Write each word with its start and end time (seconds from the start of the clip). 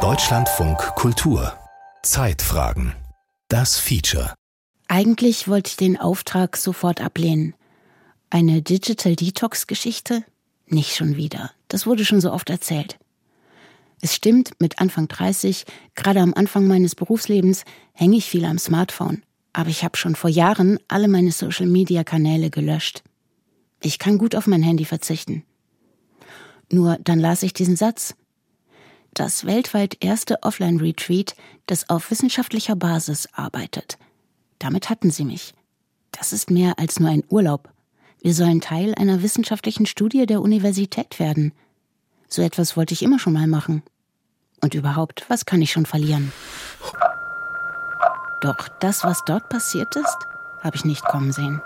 Deutschlandfunk 0.00 0.76
Kultur 0.96 1.56
Zeitfragen 2.02 2.92
Das 3.46 3.78
Feature 3.78 4.34
Eigentlich 4.88 5.46
wollte 5.46 5.68
ich 5.68 5.76
den 5.76 5.96
Auftrag 5.96 6.56
sofort 6.56 7.00
ablehnen. 7.00 7.54
Eine 8.28 8.60
Digital 8.60 9.14
Detox 9.14 9.68
Geschichte? 9.68 10.24
Nicht 10.66 10.96
schon 10.96 11.14
wieder. 11.16 11.52
Das 11.68 11.86
wurde 11.86 12.04
schon 12.04 12.20
so 12.20 12.32
oft 12.32 12.50
erzählt. 12.50 12.98
Es 14.00 14.16
stimmt, 14.16 14.60
mit 14.60 14.80
Anfang 14.80 15.06
30, 15.06 15.64
gerade 15.94 16.18
am 16.22 16.34
Anfang 16.34 16.66
meines 16.66 16.96
Berufslebens, 16.96 17.62
hänge 17.92 18.16
ich 18.16 18.24
viel 18.24 18.46
am 18.46 18.58
Smartphone. 18.58 19.22
Aber 19.52 19.68
ich 19.70 19.84
habe 19.84 19.96
schon 19.96 20.16
vor 20.16 20.30
Jahren 20.30 20.80
alle 20.88 21.06
meine 21.06 21.30
Social-Media-Kanäle 21.30 22.50
gelöscht. 22.50 23.04
Ich 23.80 24.00
kann 24.00 24.18
gut 24.18 24.34
auf 24.34 24.48
mein 24.48 24.64
Handy 24.64 24.84
verzichten. 24.84 25.44
Nur 26.70 26.98
dann 27.02 27.18
las 27.20 27.42
ich 27.42 27.52
diesen 27.52 27.76
Satz. 27.76 28.14
Das 29.14 29.46
weltweit 29.46 30.04
erste 30.04 30.42
Offline-Retreat, 30.42 31.34
das 31.66 31.88
auf 31.88 32.10
wissenschaftlicher 32.10 32.76
Basis 32.76 33.28
arbeitet. 33.32 33.98
Damit 34.58 34.90
hatten 34.90 35.10
sie 35.10 35.24
mich. 35.24 35.54
Das 36.12 36.32
ist 36.32 36.50
mehr 36.50 36.78
als 36.78 37.00
nur 37.00 37.10
ein 37.10 37.24
Urlaub. 37.28 37.70
Wir 38.20 38.34
sollen 38.34 38.60
Teil 38.60 38.94
einer 38.94 39.22
wissenschaftlichen 39.22 39.86
Studie 39.86 40.26
der 40.26 40.42
Universität 40.42 41.18
werden. 41.18 41.52
So 42.28 42.42
etwas 42.42 42.76
wollte 42.76 42.94
ich 42.94 43.02
immer 43.02 43.18
schon 43.18 43.32
mal 43.32 43.46
machen. 43.46 43.82
Und 44.60 44.74
überhaupt, 44.74 45.24
was 45.28 45.46
kann 45.46 45.62
ich 45.62 45.72
schon 45.72 45.86
verlieren? 45.86 46.32
Doch 48.40 48.68
das, 48.80 49.04
was 49.04 49.24
dort 49.24 49.48
passiert 49.48 49.94
ist, 49.96 50.18
habe 50.62 50.76
ich 50.76 50.84
nicht 50.84 51.04
kommen 51.04 51.32
sehen. 51.32 51.62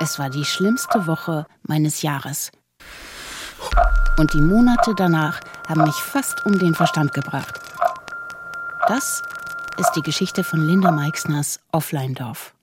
Es 0.00 0.18
war 0.18 0.30
die 0.30 0.44
schlimmste 0.44 1.06
Woche 1.06 1.46
meines 1.62 2.02
Jahres. 2.02 2.52
Und 4.16 4.32
die 4.32 4.40
Monate 4.40 4.94
danach 4.96 5.40
haben 5.68 5.84
mich 5.84 5.94
fast 5.94 6.44
um 6.44 6.58
den 6.58 6.74
Verstand 6.74 7.14
gebracht. 7.14 7.60
Das 8.88 9.22
ist 9.78 9.92
die 9.94 10.02
Geschichte 10.02 10.42
von 10.42 10.66
Linda 10.66 10.90
Meixners 10.90 11.60
Offline-Dorf. 11.72 12.54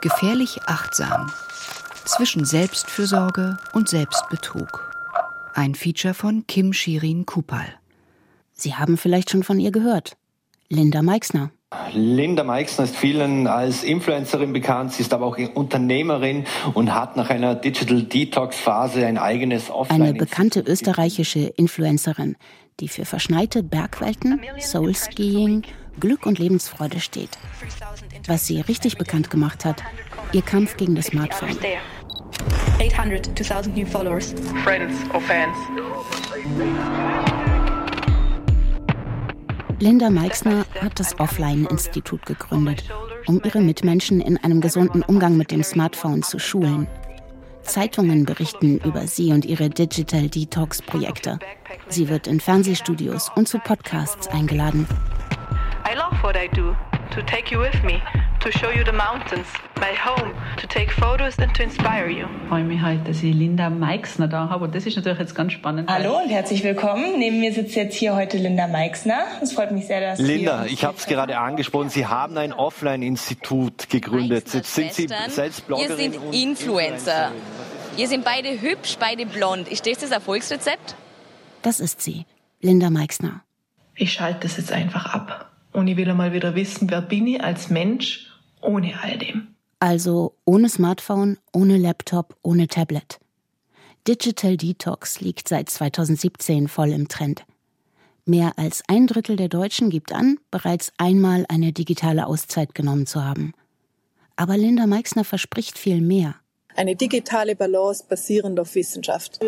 Gefährlich 0.00 0.60
achtsam 0.66 1.32
zwischen 2.04 2.44
Selbstfürsorge 2.44 3.56
und 3.72 3.88
Selbstbetrug. 3.88 4.92
Ein 5.54 5.74
Feature 5.74 6.14
von 6.14 6.46
Kim 6.46 6.72
Shirin 6.72 7.26
Kupal. 7.26 7.66
Sie 8.52 8.74
haben 8.74 8.96
vielleicht 8.96 9.30
schon 9.30 9.42
von 9.42 9.58
ihr 9.58 9.72
gehört. 9.72 10.16
Linda 10.68 11.02
Meixner. 11.02 11.50
Linda 11.92 12.44
Meixner 12.44 12.84
ist 12.84 12.96
vielen 12.96 13.46
als 13.46 13.84
Influencerin 13.84 14.52
bekannt, 14.52 14.92
sie 14.92 15.02
ist 15.02 15.12
aber 15.12 15.26
auch 15.26 15.38
Unternehmerin 15.54 16.44
und 16.74 16.94
hat 16.94 17.16
nach 17.16 17.30
einer 17.30 17.54
Digital 17.54 18.02
Detox 18.02 18.58
Phase 18.58 19.06
ein 19.06 19.18
eigenes 19.18 19.70
Offline. 19.70 20.02
Eine 20.02 20.14
bekannte 20.14 20.60
österreichische 20.60 21.40
Influencerin, 21.40 22.36
die 22.80 22.88
für 22.88 23.04
verschneite 23.04 23.62
Bergwelten, 23.62 24.40
Soul 24.58 24.94
Skiing, 24.94 25.62
Glück 26.00 26.26
und 26.26 26.38
Lebensfreude 26.38 27.00
steht. 27.00 27.30
Was 28.26 28.46
sie 28.46 28.60
richtig 28.60 28.96
bekannt 28.96 29.30
gemacht 29.30 29.64
hat, 29.64 29.82
ihr 30.32 30.42
Kampf 30.42 30.76
gegen 30.76 30.94
das 30.94 31.06
Smartphone. 31.06 31.56
800 32.80 33.24
to 33.36 33.44
1000 33.44 33.76
new 33.76 33.86
followers. 33.86 34.34
Friends 34.64 34.94
or 35.12 35.20
fans. 35.20 35.56
Linda 39.80 40.10
Meixner 40.10 40.64
hat 40.80 40.98
das 41.00 41.18
Offline-Institut 41.18 42.24
gegründet, 42.26 42.84
um 43.26 43.40
ihre 43.44 43.60
Mitmenschen 43.60 44.20
in 44.20 44.36
einem 44.36 44.60
gesunden 44.60 45.02
Umgang 45.02 45.36
mit 45.36 45.50
dem 45.50 45.62
Smartphone 45.62 46.22
zu 46.22 46.38
schulen. 46.38 46.86
Zeitungen 47.62 48.24
berichten 48.24 48.78
über 48.78 49.06
sie 49.06 49.32
und 49.32 49.44
ihre 49.44 49.70
Digital 49.70 50.28
Detox-Projekte. 50.28 51.38
Sie 51.88 52.08
wird 52.08 52.26
in 52.26 52.40
Fernsehstudios 52.40 53.30
und 53.34 53.48
zu 53.48 53.58
Podcasts 53.58 54.28
eingeladen. 54.28 54.86
I 55.84 55.96
love 55.96 56.22
what 56.22 56.36
I 56.36 56.48
do, 56.54 56.74
to 57.14 57.22
take 57.22 57.52
you 57.52 57.60
with 57.60 57.80
me, 57.84 58.02
to 58.40 58.50
show 58.50 58.70
you 58.70 58.84
the 58.84 58.92
mountains, 58.92 59.46
my 59.76 59.94
home, 59.94 60.34
to 60.56 60.66
take 60.66 60.90
photos 60.90 61.38
and 61.38 61.54
to 61.54 61.62
inspire 61.62 62.08
you. 62.08 62.26
Ich 62.42 62.48
freue 62.48 62.64
mich 62.64 62.82
heute, 62.82 63.04
dass 63.04 63.22
ich 63.22 63.32
Linda 63.32 63.70
Meixner 63.70 64.26
da 64.26 64.48
habe 64.48 64.64
und 64.64 64.74
das 64.74 64.84
ist 64.84 64.96
natürlich 64.96 65.20
jetzt 65.20 65.34
ganz 65.36 65.52
spannend. 65.52 65.88
Hallo 65.88 66.18
und 66.18 66.28
herzlich 66.28 66.64
willkommen. 66.64 67.18
Neben 67.18 67.38
mir 67.38 67.52
sitzt 67.52 67.76
jetzt 67.76 67.94
hier 67.94 68.16
heute 68.16 68.36
Linda 68.38 68.66
Meixner. 68.66 69.26
Es 69.40 69.52
freut 69.52 69.70
mich 69.70 69.86
sehr, 69.86 70.00
dass 70.00 70.18
Linda, 70.18 70.64
ich 70.66 70.84
habe 70.84 70.96
es 70.98 71.06
gerade 71.06 71.38
angesprochen, 71.38 71.88
Sie 71.88 72.06
haben 72.06 72.36
ein 72.36 72.52
Offline-Institut 72.52 73.88
gegründet. 73.90 74.52
Jetzt 74.52 74.74
sind 74.74 74.92
Sie 74.92 75.08
selbst 75.28 75.68
Bloggerin 75.68 75.90
Ihr 75.90 75.96
sind 75.96 76.34
Influencer. 76.34 77.30
Ihr 77.96 78.08
sind 78.08 78.24
beide 78.24 78.60
hübsch, 78.60 78.96
beide 78.98 79.24
blond. 79.24 79.68
Ist 79.68 79.86
das 79.86 79.98
das 79.98 80.10
Erfolgsrezept? 80.10 80.96
Das 81.62 81.78
ist 81.78 82.02
sie, 82.02 82.26
Linda 82.60 82.90
Meixner. 82.90 83.42
Ich 83.94 84.12
schalte 84.12 84.40
das 84.40 84.56
jetzt 84.56 84.72
einfach 84.72 85.14
ab. 85.14 85.53
Und 85.74 85.88
ich 85.88 85.96
will 85.96 86.08
einmal 86.08 86.32
wieder 86.32 86.54
wissen, 86.54 86.88
wer 86.88 87.02
bin 87.02 87.26
ich 87.26 87.42
als 87.42 87.68
Mensch 87.68 88.30
ohne 88.62 88.94
all 89.02 89.18
dem. 89.18 89.48
Also 89.80 90.36
ohne 90.44 90.68
Smartphone, 90.68 91.36
ohne 91.52 91.76
Laptop, 91.76 92.36
ohne 92.42 92.68
Tablet. 92.68 93.18
Digital 94.06 94.56
Detox 94.56 95.20
liegt 95.20 95.48
seit 95.48 95.68
2017 95.68 96.68
voll 96.68 96.92
im 96.92 97.08
Trend. 97.08 97.44
Mehr 98.24 98.52
als 98.56 98.84
ein 98.86 99.08
Drittel 99.08 99.34
der 99.34 99.48
Deutschen 99.48 99.90
gibt 99.90 100.12
an, 100.12 100.38
bereits 100.52 100.92
einmal 100.96 101.44
eine 101.48 101.72
digitale 101.72 102.26
Auszeit 102.26 102.74
genommen 102.74 103.06
zu 103.06 103.24
haben. 103.24 103.52
Aber 104.36 104.56
Linda 104.56 104.86
Meixner 104.86 105.24
verspricht 105.24 105.76
viel 105.76 106.00
mehr. 106.00 106.36
Eine 106.76 106.94
digitale 106.94 107.56
Balance 107.56 108.04
basierend 108.08 108.60
auf 108.60 108.74
Wissenschaft. 108.76 109.40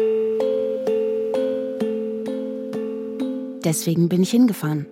Deswegen 3.64 4.08
bin 4.08 4.22
ich 4.22 4.30
hingefahren. 4.30 4.86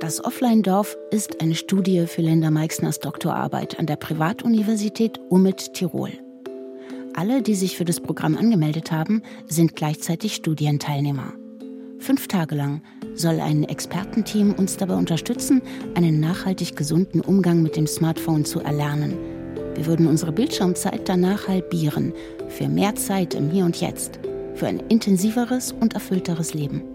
Das 0.00 0.24
Offline-Dorf 0.24 0.96
ist 1.10 1.42
eine 1.42 1.54
Studie 1.54 2.06
für 2.06 2.22
Linda 2.22 2.50
Meixners 2.50 3.00
Doktorarbeit 3.00 3.78
an 3.78 3.84
der 3.84 3.96
Privatuniversität 3.96 5.20
UMIT 5.28 5.74
Tirol. 5.74 6.12
Alle, 7.14 7.42
die 7.42 7.54
sich 7.54 7.76
für 7.76 7.84
das 7.84 8.00
Programm 8.00 8.34
angemeldet 8.34 8.90
haben, 8.92 9.22
sind 9.46 9.76
gleichzeitig 9.76 10.34
Studienteilnehmer. 10.36 11.34
Fünf 11.98 12.28
Tage 12.28 12.54
lang 12.54 12.80
soll 13.14 13.40
ein 13.40 13.64
Expertenteam 13.64 14.54
uns 14.54 14.78
dabei 14.78 14.94
unterstützen, 14.94 15.60
einen 15.94 16.18
nachhaltig 16.18 16.76
gesunden 16.76 17.20
Umgang 17.20 17.62
mit 17.62 17.76
dem 17.76 17.86
Smartphone 17.86 18.46
zu 18.46 18.60
erlernen. 18.60 19.18
Wir 19.74 19.84
würden 19.84 20.06
unsere 20.06 20.32
Bildschirmzeit 20.32 21.10
danach 21.10 21.46
halbieren, 21.46 22.14
für 22.48 22.68
mehr 22.68 22.94
Zeit 22.94 23.34
im 23.34 23.50
Hier 23.50 23.66
und 23.66 23.78
Jetzt, 23.78 24.18
für 24.54 24.66
ein 24.66 24.80
intensiveres 24.88 25.72
und 25.72 25.92
erfüllteres 25.92 26.54
Leben. 26.54 26.89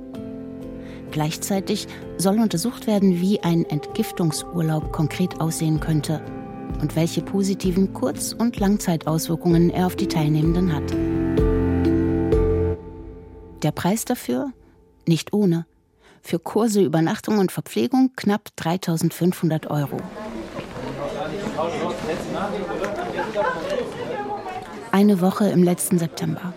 Gleichzeitig 1.12 1.88
soll 2.18 2.40
untersucht 2.40 2.88
werden, 2.88 3.22
wie 3.22 3.42
ein 3.42 3.66
Entgiftungsurlaub 3.66 4.92
konkret 4.92 5.40
aussehen 5.40 5.80
könnte 5.80 6.22
und 6.82 6.96
welche 6.96 7.22
positiven 7.22 7.94
Kurz- 7.94 8.34
und 8.34 8.60
Langzeitauswirkungen 8.60 9.70
er 9.70 9.88
auf 9.88 9.96
die 9.96 10.08
Teilnehmenden 10.08 10.74
hat. 10.74 10.92
Der 13.64 13.72
Preis 13.72 14.06
dafür? 14.06 14.52
Nicht 15.08 15.34
ohne. 15.34 15.66
Für 16.22 16.40
Kurse, 16.40 16.82
Übernachtung 16.82 17.38
und 17.38 17.52
Verpflegung 17.52 18.12
knapp 18.16 18.50
3500 18.56 19.70
Euro. 19.70 19.98
Eine 24.92 25.22
Woche 25.22 25.50
im 25.50 25.64
letzten 25.64 26.00
September. 26.00 26.54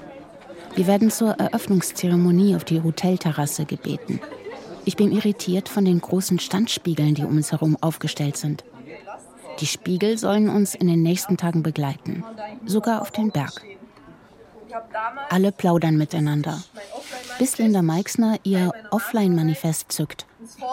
Wir 0.75 0.87
werden 0.87 1.11
zur 1.11 1.31
Eröffnungszeremonie 1.33 2.57
auf 2.57 2.65
die 2.65 2.83
Hotelterrasse 2.83 3.65
gebeten. 3.65 4.21
Ich 4.85 4.97
bin 4.97 5.13
irritiert 5.13 5.69
von 5.69 5.85
den 5.85 6.01
großen 6.01 6.39
Standspiegeln, 6.39 7.15
die 7.15 7.25
um 7.25 7.37
uns 7.37 7.53
herum 7.53 7.77
aufgestellt 7.81 8.37
sind. 8.37 8.65
Die 9.61 9.67
Spiegel 9.67 10.19
sollen 10.19 10.49
uns 10.49 10.75
in 10.75 10.87
den 10.87 11.03
nächsten 11.03 11.37
Tagen 11.37 11.63
begleiten, 11.63 12.25
sogar 12.65 13.03
auf 13.03 13.11
den 13.11 13.31
Berg. 13.31 13.61
Alle 15.31 15.51
plaudern 15.51 15.97
miteinander, 15.97 16.63
bis 17.39 17.59
Linda 17.59 17.83
Meixner 17.83 18.39
ihr 18.45 18.73
Offline-Manifest 18.91 19.91
zückt, 19.91 20.27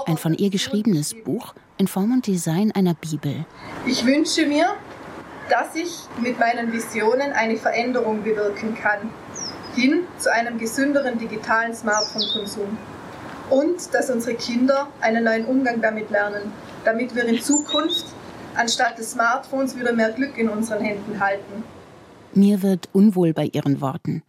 ein 0.05 0.17
von 0.17 0.33
ihr 0.33 0.49
geschriebenes 0.49 1.15
Buch 1.23 1.55
in 1.77 1.87
Form 1.87 2.11
und 2.11 2.27
Design 2.27 2.71
einer 2.71 2.93
Bibel. 2.93 3.45
Ich 3.85 4.05
wünsche 4.05 4.45
mir, 4.45 4.67
dass 5.49 5.75
ich 5.75 5.91
mit 6.21 6.39
meinen 6.39 6.71
Visionen 6.71 7.31
eine 7.31 7.57
Veränderung 7.57 8.23
bewirken 8.23 8.75
kann, 8.75 9.09
hin 9.75 10.03
zu 10.17 10.31
einem 10.31 10.57
gesünderen 10.57 11.17
digitalen 11.17 11.75
Smartphone-Konsum 11.75 12.77
und 13.49 13.93
dass 13.93 14.09
unsere 14.09 14.35
Kinder 14.35 14.87
einen 15.01 15.23
neuen 15.23 15.45
Umgang 15.45 15.81
damit 15.81 16.09
lernen, 16.09 16.51
damit 16.83 17.13
wir 17.15 17.25
in 17.25 17.41
Zukunft 17.41 18.05
anstatt 18.55 18.97
des 18.97 19.11
Smartphones 19.11 19.77
wieder 19.77 19.93
mehr 19.93 20.11
Glück 20.11 20.37
in 20.37 20.49
unseren 20.49 20.83
Händen 20.83 21.19
halten. 21.19 21.63
Mir 22.33 22.61
wird 22.61 22.89
unwohl 22.93 23.33
bei 23.33 23.45
Ihren 23.45 23.81
Worten. 23.81 24.23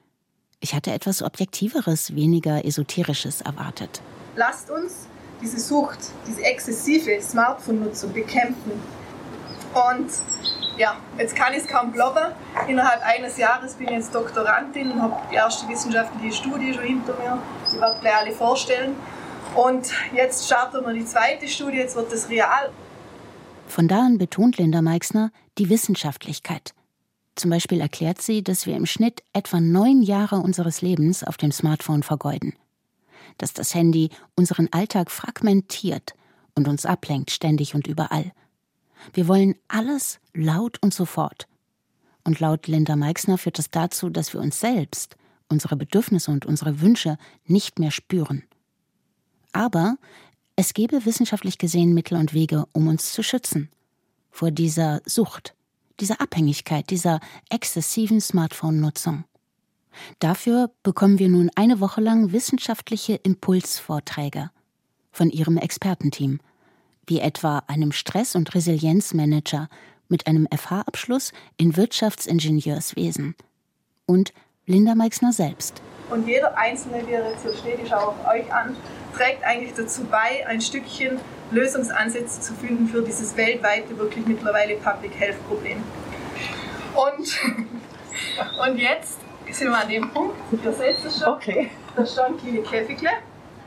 Ich 0.60 0.74
hatte 0.74 0.92
etwas 0.92 1.22
Objektiveres, 1.22 2.14
weniger 2.14 2.64
Esoterisches 2.64 3.40
erwartet. 3.40 4.00
Lasst 4.36 4.70
uns 4.70 5.06
diese 5.40 5.60
Sucht, 5.60 5.98
diese 6.26 6.42
exzessive 6.42 7.20
Smartphone-Nutzung 7.20 8.12
bekämpfen 8.12 8.72
Und 9.76 10.10
ja, 10.78 10.96
jetzt 11.18 11.36
kann 11.36 11.52
ich 11.52 11.60
es 11.60 11.68
kaum 11.68 11.92
glauben. 11.92 12.32
Innerhalb 12.66 13.02
eines 13.04 13.36
Jahres 13.36 13.74
bin 13.74 13.88
ich 13.88 13.94
jetzt 13.94 14.14
Doktorandin 14.14 14.92
und 14.92 15.02
habe 15.02 15.16
die 15.30 15.34
erste 15.34 15.68
wissenschaftliche 15.68 16.34
Studie 16.34 16.72
schon 16.72 16.84
hinter 16.84 17.14
mir. 17.18 17.38
Die 17.70 17.78
werde 17.78 18.00
gleich 18.00 18.16
alle 18.16 18.32
vorstellen. 18.32 18.94
Und 19.54 19.92
jetzt 20.14 20.46
starten 20.46 20.84
wir 20.84 20.94
die 20.94 21.04
zweite 21.04 21.46
Studie, 21.48 21.78
jetzt 21.78 21.94
wird 21.94 22.10
es 22.12 22.28
real. 22.30 22.70
Von 23.68 23.88
da 23.88 24.00
an 24.00 24.18
betont 24.18 24.56
Linda 24.58 24.80
Meixner 24.80 25.30
die 25.58 25.68
Wissenschaftlichkeit. 25.68 26.72
Zum 27.34 27.50
Beispiel 27.50 27.80
erklärt 27.80 28.22
sie, 28.22 28.42
dass 28.42 28.64
wir 28.64 28.76
im 28.76 28.86
Schnitt 28.86 29.22
etwa 29.34 29.60
neun 29.60 30.02
Jahre 30.02 30.36
unseres 30.36 30.80
Lebens 30.80 31.22
auf 31.22 31.36
dem 31.36 31.52
Smartphone 31.52 32.02
vergeuden. 32.02 32.54
Dass 33.36 33.52
das 33.52 33.74
Handy 33.74 34.08
unseren 34.36 34.68
Alltag 34.72 35.10
fragmentiert 35.10 36.14
und 36.54 36.66
uns 36.66 36.86
ablenkt 36.86 37.30
ständig 37.30 37.74
und 37.74 37.86
überall. 37.86 38.32
Wir 39.12 39.28
wollen 39.28 39.54
alles 39.68 40.20
laut 40.34 40.78
und 40.82 40.94
sofort. 40.94 41.46
Und 42.24 42.40
laut 42.40 42.66
Linda 42.66 42.96
Meixner 42.96 43.38
führt 43.38 43.58
das 43.58 43.70
dazu, 43.70 44.10
dass 44.10 44.32
wir 44.32 44.40
uns 44.40 44.58
selbst, 44.60 45.16
unsere 45.48 45.76
Bedürfnisse 45.76 46.30
und 46.30 46.44
unsere 46.44 46.80
Wünsche 46.80 47.18
nicht 47.44 47.78
mehr 47.78 47.90
spüren. 47.90 48.44
Aber 49.52 49.96
es 50.56 50.74
gäbe 50.74 51.04
wissenschaftlich 51.04 51.58
gesehen 51.58 51.94
Mittel 51.94 52.18
und 52.18 52.34
Wege, 52.34 52.66
um 52.72 52.88
uns 52.88 53.12
zu 53.12 53.22
schützen. 53.22 53.70
Vor 54.30 54.50
dieser 54.50 55.00
Sucht, 55.04 55.54
dieser 56.00 56.20
Abhängigkeit, 56.20 56.90
dieser 56.90 57.20
exzessiven 57.48 58.20
Smartphone-Nutzung. 58.20 59.24
Dafür 60.18 60.70
bekommen 60.82 61.18
wir 61.18 61.28
nun 61.28 61.50
eine 61.54 61.80
Woche 61.80 62.00
lang 62.00 62.32
wissenschaftliche 62.32 63.14
Impulsvorträge 63.14 64.50
von 65.10 65.30
ihrem 65.30 65.56
Expertenteam, 65.56 66.40
wie 67.06 67.20
etwa 67.20 67.62
einem 67.66 67.92
Stress- 67.92 68.34
und 68.34 68.54
Resilienzmanager 68.54 69.68
mit 70.08 70.26
einem 70.26 70.46
FH-Abschluss 70.54 71.32
in 71.56 71.76
Wirtschaftsingenieurswesen 71.76 73.34
und 74.06 74.32
Linda 74.66 74.94
Meixner 74.94 75.32
selbst. 75.32 75.82
Und 76.10 76.26
jeder 76.26 76.56
Einzelne, 76.56 77.02
der 77.02 77.30
jetzt 77.30 77.42
hier 77.42 77.54
steht, 77.54 77.80
ich 77.82 77.88
schaue 77.88 78.08
auf 78.08 78.26
euch 78.26 78.52
an, 78.52 78.76
trägt 79.16 79.42
eigentlich 79.44 79.74
dazu 79.74 80.04
bei, 80.04 80.46
ein 80.46 80.60
Stückchen 80.60 81.18
Lösungsansätze 81.50 82.40
zu 82.40 82.54
finden 82.54 82.88
für 82.88 83.02
dieses 83.02 83.36
weltweite, 83.36 83.96
wirklich 83.98 84.26
mittlerweile 84.26 84.76
Public 84.76 85.12
Health 85.18 85.48
Problem. 85.48 85.82
Und, 86.94 87.40
und 88.68 88.78
jetzt 88.78 89.18
sind 89.50 89.68
wir 89.68 89.78
an 89.78 89.88
dem 89.88 90.10
Punkt, 90.10 90.36
ihr 90.52 90.72
seht 90.72 90.96
es 91.04 91.18
schon, 91.18 91.28
okay. 91.28 91.70
da 91.96 92.04
stehen 92.04 92.38
viele 92.44 92.62
Käfigle. 92.62 93.10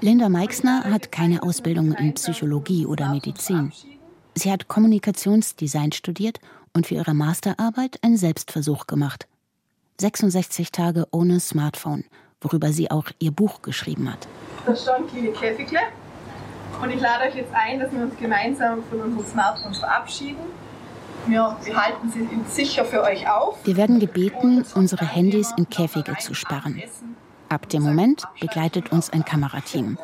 Linda 0.02 0.30
Meixner 0.30 0.86
hat 0.86 1.12
keine 1.12 1.44
Ausbildung 1.44 1.92
in 1.92 2.14
Psychologie 2.14 2.86
oder 2.86 3.10
Medizin. 3.10 3.74
Sie 4.34 4.50
hat 4.50 4.70
Kommunikationsdesign 4.70 5.92
studiert 5.92 6.40
und 6.74 6.88
für 6.88 6.96
ihre 6.96 7.14
Masterarbeit 7.14 8.00
einen 8.02 8.16
Selbstversuch 8.16 8.88
gemacht. 8.88 9.28
66 10.00 10.72
Tage 10.72 11.06
ohne 11.12 11.42
Smartphone, 11.42 12.06
worüber 12.40 12.72
sie 12.72 12.90
auch 12.90 13.08
ihr 13.20 13.32
Buch 13.32 13.62
geschrieben 13.62 14.10
hat. 14.10 14.30
Da 14.66 14.74
stehen 14.74 15.06
kleine 15.10 15.32
Käfigle 15.32 15.80
und 16.82 16.90
ich 16.92 17.02
lade 17.02 17.26
euch 17.26 17.36
jetzt 17.36 17.54
ein, 17.54 17.82
dass 17.82 17.92
wir 17.92 18.04
uns 18.04 18.18
gemeinsam 18.18 18.82
von 18.90 19.02
unseren 19.02 19.26
Smartphones 19.26 19.80
verabschieden. 19.80 20.44
Wir 21.28 21.58
behalten 21.66 22.10
sie 22.10 22.26
sicher 22.50 22.86
für 22.86 23.04
euch 23.04 23.30
auf. 23.30 23.58
Wir 23.66 23.76
werden 23.76 24.00
gebeten, 24.00 24.64
unsere 24.76 25.06
Handys 25.06 25.54
in 25.58 25.70
Käfige 25.70 26.16
zu 26.20 26.34
sperren. 26.34 26.82
Ab 27.50 27.68
dem 27.70 27.82
Moment 27.82 28.24
begleitet 28.40 28.92
uns 28.92 29.10
ein 29.10 29.26
Kamerateam. 29.26 29.98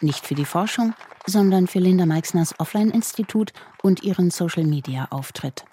Nicht 0.00 0.26
für 0.26 0.34
die 0.34 0.44
Forschung, 0.44 0.94
sondern 1.26 1.68
für 1.68 1.78
Linda 1.78 2.06
Meixners 2.06 2.58
Offline-Institut 2.58 3.52
und 3.82 4.02
ihren 4.02 4.32
Social-Media-Auftritt. 4.32 5.64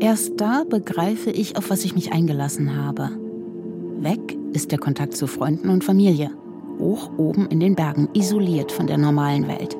Erst 0.00 0.38
da 0.38 0.64
begreife 0.68 1.30
ich, 1.30 1.56
auf 1.56 1.70
was 1.70 1.82
ich 1.86 1.94
mich 1.94 2.12
eingelassen 2.12 2.76
habe. 2.76 3.08
Weg 4.00 4.36
ist 4.52 4.72
der 4.72 4.78
Kontakt 4.78 5.16
zu 5.16 5.26
Freunden 5.26 5.70
und 5.70 5.84
Familie. 5.84 6.30
Hoch 6.78 7.12
oben 7.16 7.46
in 7.46 7.60
den 7.60 7.76
Bergen, 7.76 8.10
isoliert 8.12 8.70
von 8.70 8.86
der 8.86 8.98
normalen 8.98 9.48
Welt. 9.48 9.74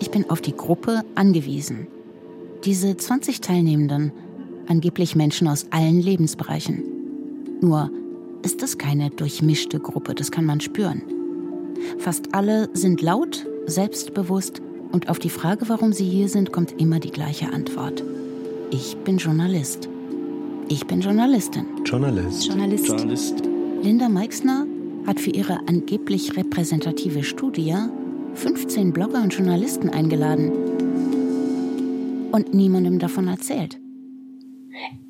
Ich 0.00 0.10
bin 0.10 0.28
auf 0.28 0.40
die 0.40 0.56
Gruppe 0.56 1.04
angewiesen. 1.14 1.86
Diese 2.64 2.96
20 2.96 3.40
Teilnehmenden 3.40 4.10
angeblich 4.68 5.16
Menschen 5.16 5.48
aus 5.48 5.66
allen 5.70 6.00
Lebensbereichen. 6.00 6.82
Nur 7.60 7.90
ist 8.42 8.62
das 8.62 8.78
keine 8.78 9.10
durchmischte 9.10 9.80
Gruppe, 9.80 10.14
das 10.14 10.30
kann 10.30 10.44
man 10.44 10.60
spüren. 10.60 11.02
Fast 11.98 12.34
alle 12.34 12.68
sind 12.72 13.02
laut, 13.02 13.46
selbstbewusst 13.66 14.62
und 14.92 15.08
auf 15.08 15.18
die 15.18 15.30
Frage, 15.30 15.68
warum 15.68 15.92
sie 15.92 16.08
hier 16.08 16.28
sind, 16.28 16.52
kommt 16.52 16.80
immer 16.80 17.00
die 17.00 17.10
gleiche 17.10 17.52
Antwort. 17.52 18.02
Ich 18.70 18.96
bin 18.98 19.18
Journalist. 19.18 19.88
Ich 20.68 20.86
bin 20.86 21.00
Journalistin. 21.00 21.66
Journalist. 21.84 22.46
Journalist. 22.46 22.88
Journalist. 22.88 23.42
Linda 23.82 24.08
Meixner 24.08 24.66
hat 25.06 25.20
für 25.20 25.30
ihre 25.30 25.60
angeblich 25.68 26.36
repräsentative 26.36 27.22
Studie 27.22 27.76
15 28.34 28.92
Blogger 28.92 29.22
und 29.22 29.32
Journalisten 29.32 29.88
eingeladen 29.90 30.50
und 32.32 32.54
niemandem 32.54 32.98
davon 32.98 33.28
erzählt. 33.28 33.78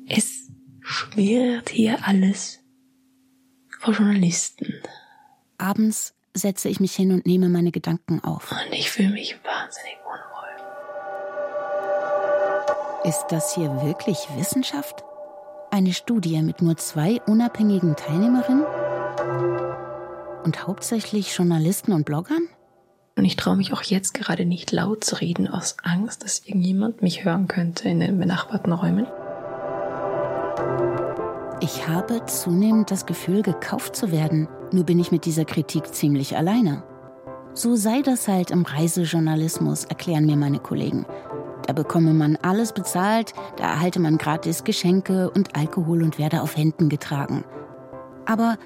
Es 0.07 0.49
schwirrt 0.81 1.69
hier 1.69 1.97
alles 2.07 2.59
vor 3.79 3.93
Journalisten. 3.93 4.73
Abends 5.57 6.13
setze 6.33 6.69
ich 6.69 6.79
mich 6.79 6.95
hin 6.95 7.11
und 7.11 7.25
nehme 7.25 7.49
meine 7.49 7.71
Gedanken 7.71 8.23
auf. 8.23 8.51
Und 8.51 8.73
ich 8.73 8.89
fühle 8.89 9.09
mich 9.09 9.37
wahnsinnig 9.43 9.97
unwohl. 10.05 10.69
Ist 13.09 13.25
das 13.29 13.55
hier 13.55 13.81
wirklich 13.81 14.17
Wissenschaft? 14.35 15.03
Eine 15.71 15.93
Studie 15.93 16.41
mit 16.41 16.61
nur 16.61 16.77
zwei 16.77 17.21
unabhängigen 17.23 17.95
Teilnehmerinnen? 17.95 18.65
Und 20.43 20.65
hauptsächlich 20.65 21.35
Journalisten 21.35 21.91
und 21.91 22.05
Bloggern? 22.05 22.47
Und 23.17 23.25
ich 23.25 23.35
traue 23.35 23.57
mich 23.57 23.73
auch 23.73 23.81
jetzt 23.81 24.13
gerade 24.13 24.45
nicht 24.45 24.71
laut 24.71 25.03
zu 25.03 25.15
reden, 25.15 25.47
aus 25.47 25.77
Angst, 25.83 26.23
dass 26.23 26.45
irgendjemand 26.45 27.01
mich 27.01 27.25
hören 27.25 27.47
könnte 27.47 27.89
in 27.89 27.99
den 27.99 28.19
benachbarten 28.19 28.71
Räumen. 28.71 29.07
Ich 31.59 31.87
habe 31.87 32.23
zunehmend 32.25 32.91
das 32.91 33.07
Gefühl, 33.07 33.41
gekauft 33.41 33.95
zu 33.95 34.11
werden. 34.11 34.47
Nur 34.71 34.83
bin 34.83 34.99
ich 34.99 35.11
mit 35.11 35.25
dieser 35.25 35.43
Kritik 35.43 35.91
ziemlich 35.93 36.37
alleine. 36.37 36.83
So 37.53 37.75
sei 37.75 38.03
das 38.03 38.27
halt 38.27 38.51
im 38.51 38.61
Reisejournalismus, 38.61 39.85
erklären 39.85 40.27
mir 40.27 40.37
meine 40.37 40.59
Kollegen. 40.59 41.07
Da 41.65 41.73
bekomme 41.73 42.13
man 42.13 42.37
alles 42.43 42.73
bezahlt, 42.73 43.33
da 43.55 43.63
erhalte 43.63 43.99
man 43.99 44.19
gratis 44.19 44.63
Geschenke 44.63 45.31
und 45.31 45.55
Alkohol 45.55 46.03
und 46.03 46.19
werde 46.19 46.43
auf 46.43 46.55
Händen 46.55 46.89
getragen. 46.89 47.43
Aber 48.27 48.57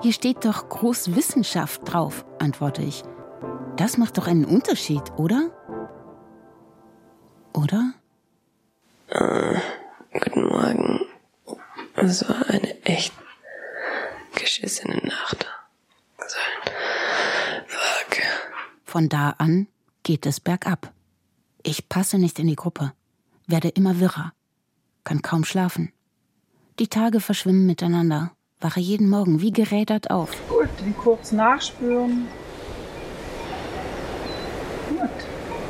hier 0.00 0.12
steht 0.12 0.44
doch 0.44 0.68
Großwissenschaft 0.68 1.82
drauf, 1.84 2.24
antworte 2.40 2.82
ich. 2.82 3.04
Das 3.76 3.96
macht 3.96 4.18
doch 4.18 4.26
einen 4.26 4.44
Unterschied, 4.44 5.04
oder? 5.16 5.50
Oder? 7.54 7.92
Äh, 9.08 9.58
guten 10.18 10.48
Morgen. 10.48 11.00
Es 12.02 12.26
war 12.26 12.48
eine 12.48 12.82
echt 12.84 13.12
geschissene 14.34 14.96
Nacht. 15.04 15.46
Fuck. 17.66 18.22
Von 18.84 19.10
da 19.10 19.34
an 19.36 19.66
geht 20.02 20.24
es 20.24 20.40
bergab. 20.40 20.92
Ich 21.62 21.90
passe 21.90 22.18
nicht 22.18 22.38
in 22.38 22.46
die 22.46 22.56
Gruppe, 22.56 22.92
werde 23.46 23.68
immer 23.68 24.00
wirrer, 24.00 24.32
kann 25.04 25.20
kaum 25.20 25.44
schlafen. 25.44 25.92
Die 26.78 26.88
Tage 26.88 27.20
verschwimmen 27.20 27.66
miteinander, 27.66 28.32
wache 28.60 28.80
jeden 28.80 29.10
Morgen 29.10 29.42
wie 29.42 29.52
gerädert 29.52 30.10
auf. 30.10 30.30
Gut, 30.48 30.70
den 30.80 30.96
kurz 30.96 31.32
nachspüren. 31.32 32.28
Gut, 34.88 35.10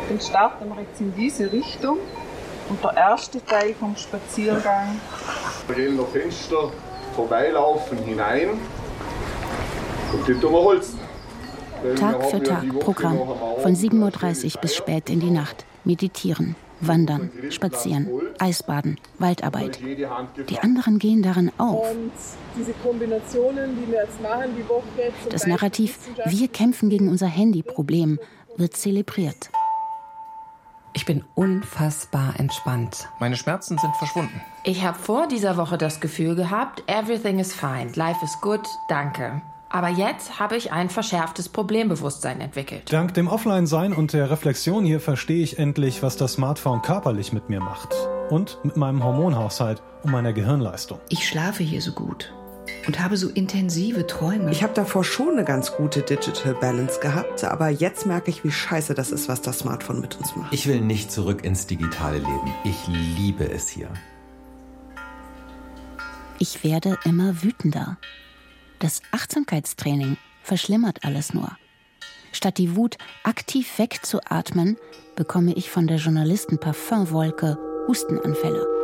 dann 0.08 0.20
starten 0.20 0.68
wir 0.68 0.80
jetzt 0.82 1.00
in 1.00 1.12
diese 1.16 1.50
Richtung. 1.50 1.98
Und 2.70 2.84
der 2.84 2.96
erste 2.96 3.44
Teil 3.44 3.74
vom 3.74 3.96
Spaziergang. 3.96 5.00
Wir 5.66 5.74
gehen 5.74 5.96
noch 5.96 6.08
Fenster 6.08 6.70
vorbeilaufen 7.14 7.98
hinein 7.98 8.50
und 10.12 10.28
die 10.28 10.34
tun 10.34 10.52
wir 10.52 10.62
holzen. 10.62 10.98
Tag 11.98 12.24
für 12.30 12.42
Tag 12.42 12.78
Programm 12.78 13.18
von 13.62 13.74
7.30 13.74 14.54
Uhr 14.54 14.60
bis 14.60 14.76
spät 14.76 15.10
in 15.10 15.20
die 15.20 15.30
Nacht. 15.30 15.64
Meditieren, 15.84 16.54
wandern, 16.80 17.30
spazieren, 17.48 18.06
Eisbaden, 18.38 18.98
Waldarbeit. 19.18 19.80
Die 19.80 20.58
anderen 20.60 20.98
gehen 20.98 21.22
darin 21.22 21.50
auf. 21.58 21.86
Das 25.30 25.46
Narrativ 25.46 25.98
Wir 26.26 26.48
kämpfen 26.48 26.90
gegen 26.90 27.08
unser 27.08 27.26
Handy-Problem 27.26 28.20
wird 28.56 28.76
zelebriert. 28.76 29.50
Ich 30.92 31.06
bin 31.06 31.24
unfassbar 31.34 32.34
entspannt. 32.38 33.08
Meine 33.20 33.36
Schmerzen 33.36 33.78
sind 33.78 33.94
verschwunden. 33.96 34.40
Ich 34.64 34.84
habe 34.84 34.98
vor 34.98 35.28
dieser 35.28 35.56
Woche 35.56 35.78
das 35.78 36.00
Gefühl 36.00 36.34
gehabt, 36.34 36.82
everything 36.86 37.38
is 37.38 37.54
fine, 37.54 37.92
life 37.94 38.24
is 38.24 38.40
good, 38.40 38.66
danke. 38.88 39.40
Aber 39.72 39.88
jetzt 39.88 40.40
habe 40.40 40.56
ich 40.56 40.72
ein 40.72 40.90
verschärftes 40.90 41.48
Problembewusstsein 41.48 42.40
entwickelt. 42.40 42.92
Dank 42.92 43.14
dem 43.14 43.28
Offline-Sein 43.28 43.92
und 43.92 44.12
der 44.12 44.28
Reflexion 44.28 44.84
hier 44.84 44.98
verstehe 44.98 45.44
ich 45.44 45.60
endlich, 45.60 46.02
was 46.02 46.16
das 46.16 46.32
Smartphone 46.32 46.82
körperlich 46.82 47.32
mit 47.32 47.48
mir 47.48 47.60
macht. 47.60 47.94
Und 48.30 48.58
mit 48.64 48.76
meinem 48.76 49.04
Hormonhaushalt 49.04 49.80
und 50.02 50.10
meiner 50.10 50.32
Gehirnleistung. 50.32 50.98
Ich 51.08 51.28
schlafe 51.28 51.62
hier 51.62 51.82
so 51.82 51.92
gut 51.92 52.32
und 52.86 53.00
habe 53.00 53.16
so 53.16 53.28
intensive 53.28 54.06
Träume. 54.06 54.50
Ich 54.50 54.62
habe 54.62 54.72
davor 54.74 55.04
schon 55.04 55.32
eine 55.32 55.44
ganz 55.44 55.72
gute 55.72 56.02
Digital 56.02 56.54
Balance 56.54 57.00
gehabt, 57.00 57.44
aber 57.44 57.68
jetzt 57.68 58.06
merke 58.06 58.30
ich, 58.30 58.44
wie 58.44 58.50
scheiße 58.50 58.94
das 58.94 59.10
ist, 59.10 59.28
was 59.28 59.42
das 59.42 59.60
Smartphone 59.60 60.00
mit 60.00 60.16
uns 60.18 60.34
macht. 60.36 60.52
Ich 60.52 60.66
will 60.66 60.80
nicht 60.80 61.10
zurück 61.12 61.44
ins 61.44 61.66
digitale 61.66 62.18
Leben. 62.18 62.54
Ich 62.64 62.86
liebe 62.88 63.50
es 63.50 63.68
hier. 63.68 63.88
Ich 66.38 66.64
werde 66.64 66.98
immer 67.04 67.42
wütender. 67.42 67.98
Das 68.78 69.02
Achtsamkeitstraining 69.10 70.16
verschlimmert 70.42 71.04
alles 71.04 71.34
nur. 71.34 71.50
Statt 72.32 72.58
die 72.58 72.76
Wut 72.76 72.96
aktiv 73.24 73.78
wegzuatmen, 73.78 74.78
bekomme 75.16 75.52
ich 75.52 75.70
von 75.70 75.86
der 75.86 75.98
Journalisten 75.98 76.58
Parfümwolke 76.58 77.58
Hustenanfälle. 77.86 78.79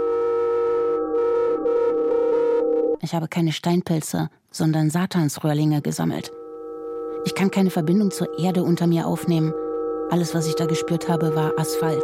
Ich 3.07 3.15
habe 3.15 3.29
keine 3.29 3.53
Steinpilze, 3.53 4.31
sondern 4.51 4.91
Satansröhrlinge 4.91 5.81
gesammelt. 5.81 6.33
Ich 7.25 7.37
kann 7.37 7.53
keine 7.53 7.71
Verbindung 7.71 8.11
zur 8.11 8.37
Erde 8.37 8.65
unter 8.65 8.89
mir 8.89 9.07
aufnehmen. 9.07 9.55
Alles, 10.11 10.35
was 10.35 10.49
ich 10.49 10.57
da 10.57 10.67
gespürt 10.67 11.09
habe, 11.09 11.37
war 11.37 11.57
Asphalt. 11.57 12.03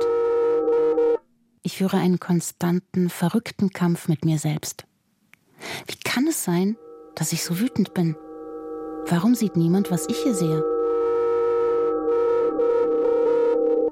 Ich 1.65 1.79
führe 1.79 1.97
einen 1.97 2.21
konstanten, 2.21 3.11
verrückten 3.11 3.71
Kampf 3.71 4.07
mit 4.07 4.25
mir 4.25 4.39
selbst. 4.39 4.85
Wie 5.89 5.99
kann 6.05 6.29
es 6.29 6.45
sein, 6.45 6.77
dass 7.17 7.33
ich 7.33 7.43
so 7.43 7.59
wütend 7.59 7.95
bin? 7.95 8.15
Warum 9.07 9.35
sieht 9.35 9.57
niemand, 9.57 9.91
was 9.91 10.07
ich 10.09 10.19
hier 10.19 10.37
sehe? 10.37 10.63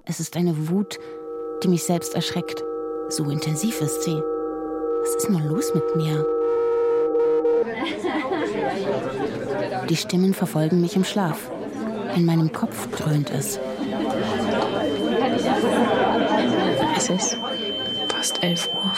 Es 0.05 0.21
ist 0.21 0.37
eine 0.37 0.69
Wut, 0.69 1.01
die 1.65 1.69
mich 1.69 1.83
selbst 1.83 2.15
erschreckt. 2.15 2.63
So 3.09 3.25
intensiv 3.31 3.81
ist 3.81 4.05
sie. 4.05 4.23
Was 5.01 5.17
ist 5.17 5.29
nur 5.29 5.41
los 5.41 5.75
mit 5.75 5.97
mir? 5.97 6.25
Die 9.89 9.97
Stimmen 9.97 10.35
verfolgen 10.35 10.81
mich 10.81 10.97
im 10.97 11.05
Schlaf. 11.05 11.51
In 12.15 12.25
meinem 12.25 12.53
Kopf 12.53 12.89
dröhnt 12.97 13.31
es. 13.31 13.59
Es 16.97 17.09
ist 17.11 17.39
fast 18.09 18.43
elf 18.43 18.69
Uhr. 18.75 18.93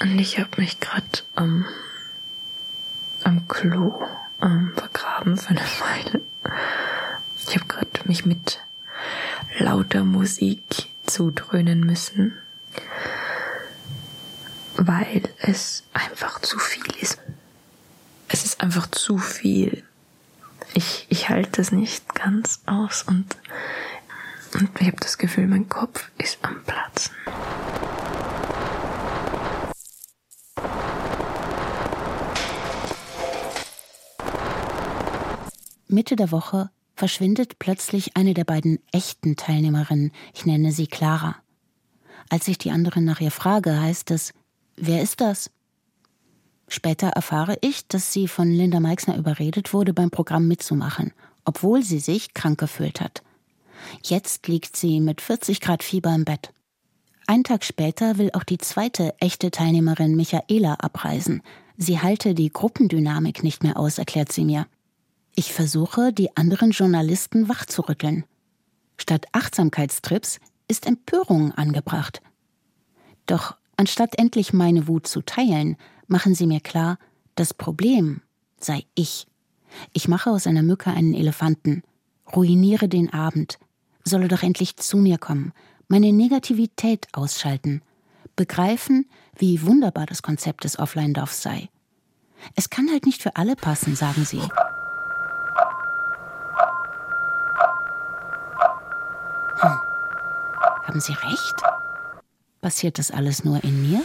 Und 0.00 0.18
ich 0.18 0.38
habe 0.38 0.50
mich 0.56 0.80
gerade 0.80 1.04
ähm, 1.36 1.66
am 3.24 3.46
Klo 3.48 4.00
ähm, 4.40 4.72
vergraben 4.74 5.36
für 5.36 5.50
eine 5.50 5.60
Weile. 5.60 6.22
Ich 7.46 7.56
habe 7.56 7.66
gerade 7.66 7.88
mich 8.04 8.24
mit 8.24 8.60
lauter 9.58 10.04
Musik 10.04 10.87
zudröhnen 11.18 11.80
müssen, 11.80 12.32
weil 14.76 15.22
es 15.38 15.82
einfach 15.92 16.40
zu 16.42 16.60
viel 16.60 16.86
ist. 17.00 17.18
Es 18.28 18.44
ist 18.44 18.60
einfach 18.60 18.86
zu 18.86 19.18
viel. 19.18 19.82
Ich, 20.74 21.06
ich 21.08 21.28
halte 21.28 21.60
es 21.60 21.72
nicht 21.72 22.14
ganz 22.14 22.60
aus 22.66 23.02
und, 23.02 23.36
und 24.54 24.70
ich 24.80 24.86
habe 24.86 24.98
das 25.00 25.18
Gefühl, 25.18 25.48
mein 25.48 25.68
Kopf 25.68 26.08
ist 26.18 26.38
am 26.42 26.62
Platzen. 26.62 27.16
Mitte 35.88 36.14
der 36.14 36.30
Woche 36.30 36.70
verschwindet 36.98 37.58
plötzlich 37.58 38.16
eine 38.16 38.34
der 38.34 38.44
beiden 38.44 38.80
echten 38.92 39.36
Teilnehmerinnen, 39.36 40.12
ich 40.34 40.44
nenne 40.44 40.72
sie 40.72 40.88
Clara. 40.88 41.36
Als 42.28 42.48
ich 42.48 42.58
die 42.58 42.72
anderen 42.72 43.04
nach 43.04 43.20
ihr 43.20 43.30
frage, 43.30 43.80
heißt 43.80 44.10
es, 44.10 44.34
wer 44.76 45.00
ist 45.00 45.20
das? 45.20 45.50
Später 46.66 47.08
erfahre 47.08 47.56
ich, 47.62 47.86
dass 47.88 48.12
sie 48.12 48.28
von 48.28 48.50
Linda 48.50 48.80
Meixner 48.80 49.16
überredet 49.16 49.72
wurde, 49.72 49.94
beim 49.94 50.10
Programm 50.10 50.48
mitzumachen, 50.48 51.12
obwohl 51.44 51.82
sie 51.82 52.00
sich 52.00 52.34
krank 52.34 52.58
gefühlt 52.58 53.00
hat. 53.00 53.22
Jetzt 54.02 54.48
liegt 54.48 54.76
sie 54.76 55.00
mit 55.00 55.20
40 55.20 55.60
Grad 55.60 55.82
Fieber 55.82 56.14
im 56.14 56.24
Bett. 56.24 56.52
Ein 57.26 57.44
Tag 57.44 57.64
später 57.64 58.18
will 58.18 58.30
auch 58.32 58.44
die 58.44 58.58
zweite 58.58 59.14
echte 59.20 59.50
Teilnehmerin 59.50 60.16
Michaela 60.16 60.74
abreisen. 60.74 61.42
Sie 61.76 62.00
halte 62.00 62.34
die 62.34 62.50
Gruppendynamik 62.50 63.44
nicht 63.44 63.62
mehr 63.62 63.78
aus, 63.78 63.98
erklärt 63.98 64.32
sie 64.32 64.44
mir. 64.44 64.66
Ich 65.38 65.52
versuche, 65.52 66.12
die 66.12 66.36
anderen 66.36 66.72
Journalisten 66.72 67.48
wachzurütteln. 67.48 68.24
Statt 68.96 69.26
Achtsamkeitstrips 69.30 70.40
ist 70.66 70.84
Empörung 70.84 71.52
angebracht. 71.52 72.22
Doch 73.26 73.54
anstatt 73.76 74.18
endlich 74.18 74.52
meine 74.52 74.88
Wut 74.88 75.06
zu 75.06 75.22
teilen, 75.22 75.76
machen 76.08 76.34
sie 76.34 76.48
mir 76.48 76.58
klar, 76.58 76.98
das 77.36 77.54
Problem 77.54 78.20
sei 78.58 78.82
ich. 78.96 79.28
Ich 79.92 80.08
mache 80.08 80.28
aus 80.28 80.48
einer 80.48 80.64
Mücke 80.64 80.90
einen 80.90 81.14
Elefanten, 81.14 81.84
ruiniere 82.34 82.88
den 82.88 83.12
Abend, 83.12 83.60
solle 84.02 84.26
doch 84.26 84.42
endlich 84.42 84.76
zu 84.76 84.96
mir 84.96 85.18
kommen, 85.18 85.52
meine 85.86 86.12
Negativität 86.12 87.06
ausschalten, 87.12 87.82
begreifen, 88.34 89.08
wie 89.36 89.64
wunderbar 89.64 90.06
das 90.06 90.22
Konzept 90.22 90.64
des 90.64 90.80
Offline-Dorfs 90.80 91.42
sei. 91.42 91.68
Es 92.56 92.70
kann 92.70 92.90
halt 92.90 93.06
nicht 93.06 93.22
für 93.22 93.36
alle 93.36 93.54
passen, 93.54 93.94
sagen 93.94 94.24
sie. 94.24 94.42
Hm. 99.60 99.78
Haben 100.84 101.00
Sie 101.00 101.12
recht? 101.12 101.54
Passiert 102.60 102.98
das 102.98 103.10
alles 103.10 103.44
nur 103.44 103.62
in 103.64 103.82
mir? 103.88 104.02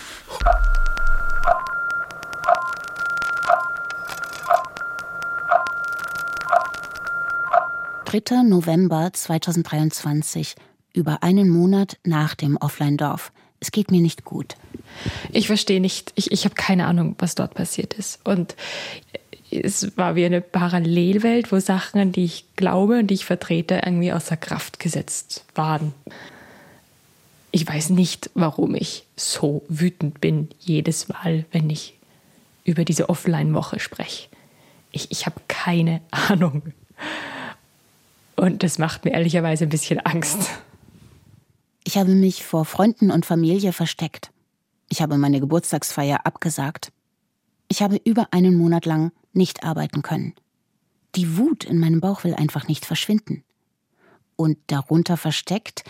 Dritter 8.05 8.43
November 8.43 9.11
2023, 9.11 10.55
über 10.93 11.23
einen 11.23 11.49
Monat 11.49 11.97
nach 12.03 12.35
dem 12.35 12.57
Offline-Dorf. 12.57 13.31
Es 13.59 13.71
geht 13.71 13.89
mir 13.89 14.01
nicht 14.01 14.23
gut. 14.23 14.55
Ich 15.31 15.47
verstehe 15.47 15.79
nicht, 15.79 16.11
ich, 16.15 16.31
ich 16.31 16.45
habe 16.45 16.53
keine 16.53 16.85
Ahnung, 16.85 17.15
was 17.17 17.33
dort 17.33 17.53
passiert 17.55 17.93
ist. 17.93 18.19
Und 18.23 18.55
es 19.61 19.97
war 19.97 20.15
wie 20.15 20.25
eine 20.25 20.41
Parallelwelt, 20.41 21.51
wo 21.51 21.59
Sachen, 21.59 21.99
an 21.99 22.11
die 22.11 22.25
ich 22.25 22.45
glaube 22.55 22.99
und 22.99 23.07
die 23.07 23.15
ich 23.15 23.25
vertrete, 23.25 23.81
irgendwie 23.85 24.13
außer 24.13 24.37
Kraft 24.37 24.79
gesetzt 24.79 25.45
waren. 25.55 25.93
Ich 27.51 27.67
weiß 27.67 27.91
nicht, 27.91 28.31
warum 28.33 28.73
ich 28.75 29.05
so 29.15 29.63
wütend 29.67 30.21
bin 30.21 30.49
jedes 30.59 31.07
Mal, 31.07 31.45
wenn 31.51 31.69
ich 31.69 31.95
über 32.65 32.85
diese 32.85 33.09
Offline-Woche 33.09 33.79
spreche. 33.79 34.29
Ich, 34.91 35.11
ich 35.11 35.25
habe 35.25 35.41
keine 35.47 36.01
Ahnung. 36.11 36.73
Und 38.35 38.63
das 38.63 38.79
macht 38.79 39.05
mir 39.05 39.11
ehrlicherweise 39.11 39.65
ein 39.65 39.69
bisschen 39.69 39.99
Angst. 39.99 40.49
Ich 41.83 41.97
habe 41.97 42.11
mich 42.11 42.43
vor 42.43 42.65
Freunden 42.65 43.11
und 43.11 43.25
Familie 43.25 43.73
versteckt. 43.73 44.31
Ich 44.89 45.01
habe 45.01 45.17
meine 45.17 45.39
Geburtstagsfeier 45.39 46.25
abgesagt. 46.25 46.91
Ich 47.73 47.81
habe 47.81 47.99
über 48.05 48.27
einen 48.29 48.55
Monat 48.55 48.85
lang 48.85 49.11
nicht 49.31 49.63
arbeiten 49.63 50.03
können. 50.03 50.35
Die 51.15 51.37
Wut 51.37 51.63
in 51.63 51.79
meinem 51.79 52.01
Bauch 52.01 52.23
will 52.23 52.35
einfach 52.35 52.67
nicht 52.67 52.85
verschwinden. 52.85 53.43
Und 54.35 54.59
darunter 54.67 55.17
versteckt 55.17 55.83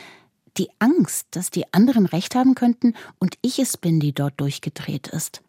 die 0.55 0.69
Angst, 0.79 1.27
dass 1.31 1.51
die 1.51 1.73
anderen 1.73 2.05
recht 2.05 2.35
haben 2.35 2.55
könnten 2.55 2.93
und 3.19 3.37
ich 3.41 3.59
es 3.59 3.75
bin, 3.75 3.99
die 3.99 4.13
dort 4.13 4.39
durchgedreht 4.39 5.09
ist. 5.09 5.41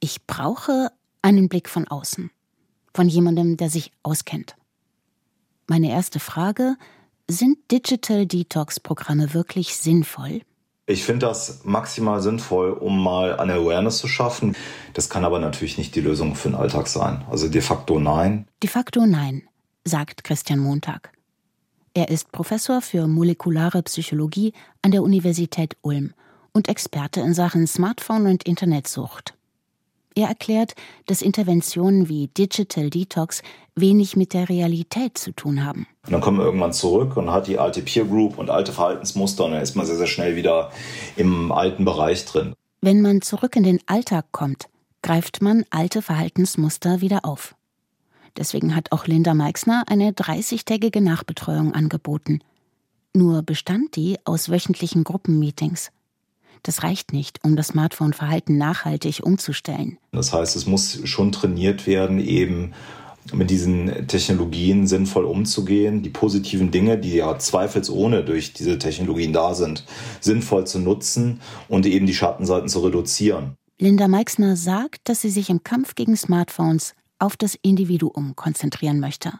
Ich 0.00 0.26
brauche 0.26 0.90
einen 1.22 1.48
Blick 1.48 1.68
von 1.68 1.86
außen, 1.86 2.32
von 2.92 3.08
jemandem, 3.08 3.56
der 3.56 3.70
sich 3.70 3.92
auskennt. 4.02 4.56
Meine 5.68 5.92
erste 5.92 6.18
Frage, 6.18 6.74
sind 7.28 7.58
Digital 7.70 8.26
Detox 8.26 8.80
Programme 8.80 9.34
wirklich 9.34 9.76
sinnvoll? 9.76 10.40
Ich 10.88 11.04
finde 11.04 11.26
das 11.26 11.60
maximal 11.64 12.22
sinnvoll, 12.22 12.70
um 12.70 13.02
mal 13.02 13.38
eine 13.38 13.52
Awareness 13.52 13.98
zu 13.98 14.08
schaffen. 14.08 14.56
Das 14.94 15.10
kann 15.10 15.22
aber 15.22 15.38
natürlich 15.38 15.76
nicht 15.76 15.94
die 15.94 16.00
Lösung 16.00 16.34
für 16.34 16.48
den 16.48 16.54
Alltag 16.54 16.88
sein. 16.88 17.26
Also 17.30 17.50
de 17.50 17.60
facto 17.60 18.00
nein. 18.00 18.48
De 18.62 18.70
facto 18.70 19.04
nein, 19.04 19.42
sagt 19.84 20.24
Christian 20.24 20.60
Montag. 20.60 21.12
Er 21.92 22.08
ist 22.08 22.32
Professor 22.32 22.80
für 22.80 23.06
molekulare 23.06 23.82
Psychologie 23.82 24.54
an 24.80 24.90
der 24.90 25.02
Universität 25.02 25.76
Ulm 25.82 26.14
und 26.52 26.68
Experte 26.70 27.20
in 27.20 27.34
Sachen 27.34 27.66
Smartphone 27.66 28.26
und 28.26 28.44
Internetsucht. 28.44 29.34
Er 30.18 30.26
erklärt, 30.26 30.74
dass 31.06 31.22
Interventionen 31.22 32.08
wie 32.08 32.26
Digital 32.26 32.90
Detox 32.90 33.40
wenig 33.76 34.16
mit 34.16 34.34
der 34.34 34.48
Realität 34.48 35.16
zu 35.16 35.30
tun 35.30 35.64
haben. 35.64 35.86
Und 36.06 36.12
dann 36.12 36.20
kommen 36.20 36.38
wir 36.38 36.44
irgendwann 36.44 36.72
zurück 36.72 37.16
und 37.16 37.30
hat 37.30 37.46
die 37.46 37.56
alte 37.56 37.82
Peer 37.82 38.04
Group 38.04 38.36
und 38.36 38.50
alte 38.50 38.72
Verhaltensmuster 38.72 39.44
und 39.44 39.52
dann 39.52 39.62
ist 39.62 39.76
man 39.76 39.86
sehr, 39.86 39.94
sehr 39.94 40.08
schnell 40.08 40.34
wieder 40.34 40.72
im 41.14 41.52
alten 41.52 41.84
Bereich 41.84 42.24
drin. 42.24 42.52
Wenn 42.80 43.00
man 43.00 43.22
zurück 43.22 43.54
in 43.54 43.62
den 43.62 43.78
Alltag 43.86 44.32
kommt, 44.32 44.68
greift 45.02 45.40
man 45.40 45.64
alte 45.70 46.02
Verhaltensmuster 46.02 47.00
wieder 47.00 47.24
auf. 47.24 47.54
Deswegen 48.36 48.74
hat 48.74 48.90
auch 48.90 49.06
Linda 49.06 49.34
Meixner 49.34 49.84
eine 49.86 50.10
30-tägige 50.10 51.00
Nachbetreuung 51.00 51.74
angeboten. 51.74 52.40
Nur 53.14 53.42
bestand 53.42 53.94
die 53.94 54.18
aus 54.24 54.48
wöchentlichen 54.48 55.04
Gruppenmeetings. 55.04 55.92
Das 56.62 56.82
reicht 56.82 57.12
nicht, 57.12 57.44
um 57.44 57.56
das 57.56 57.68
Smartphone-Verhalten 57.68 58.58
nachhaltig 58.58 59.20
umzustellen. 59.22 59.98
Das 60.12 60.32
heißt, 60.32 60.56
es 60.56 60.66
muss 60.66 61.00
schon 61.04 61.32
trainiert 61.32 61.86
werden, 61.86 62.20
eben 62.20 62.72
mit 63.32 63.50
diesen 63.50 64.06
Technologien 64.06 64.86
sinnvoll 64.86 65.24
umzugehen, 65.24 66.02
die 66.02 66.10
positiven 66.10 66.70
Dinge, 66.70 66.98
die 66.98 67.14
ja 67.14 67.38
zweifelsohne 67.38 68.24
durch 68.24 68.52
diese 68.52 68.78
Technologien 68.78 69.32
da 69.32 69.54
sind, 69.54 69.84
sinnvoll 70.20 70.66
zu 70.66 70.78
nutzen 70.78 71.40
und 71.68 71.86
eben 71.86 72.06
die 72.06 72.14
Schattenseiten 72.14 72.68
zu 72.68 72.80
reduzieren. 72.80 73.56
Linda 73.78 74.08
Meixner 74.08 74.56
sagt, 74.56 75.08
dass 75.08 75.20
sie 75.20 75.30
sich 75.30 75.50
im 75.50 75.62
Kampf 75.62 75.94
gegen 75.94 76.16
Smartphones 76.16 76.94
auf 77.18 77.36
das 77.36 77.56
Individuum 77.62 78.34
konzentrieren 78.34 79.00
möchte. 79.00 79.32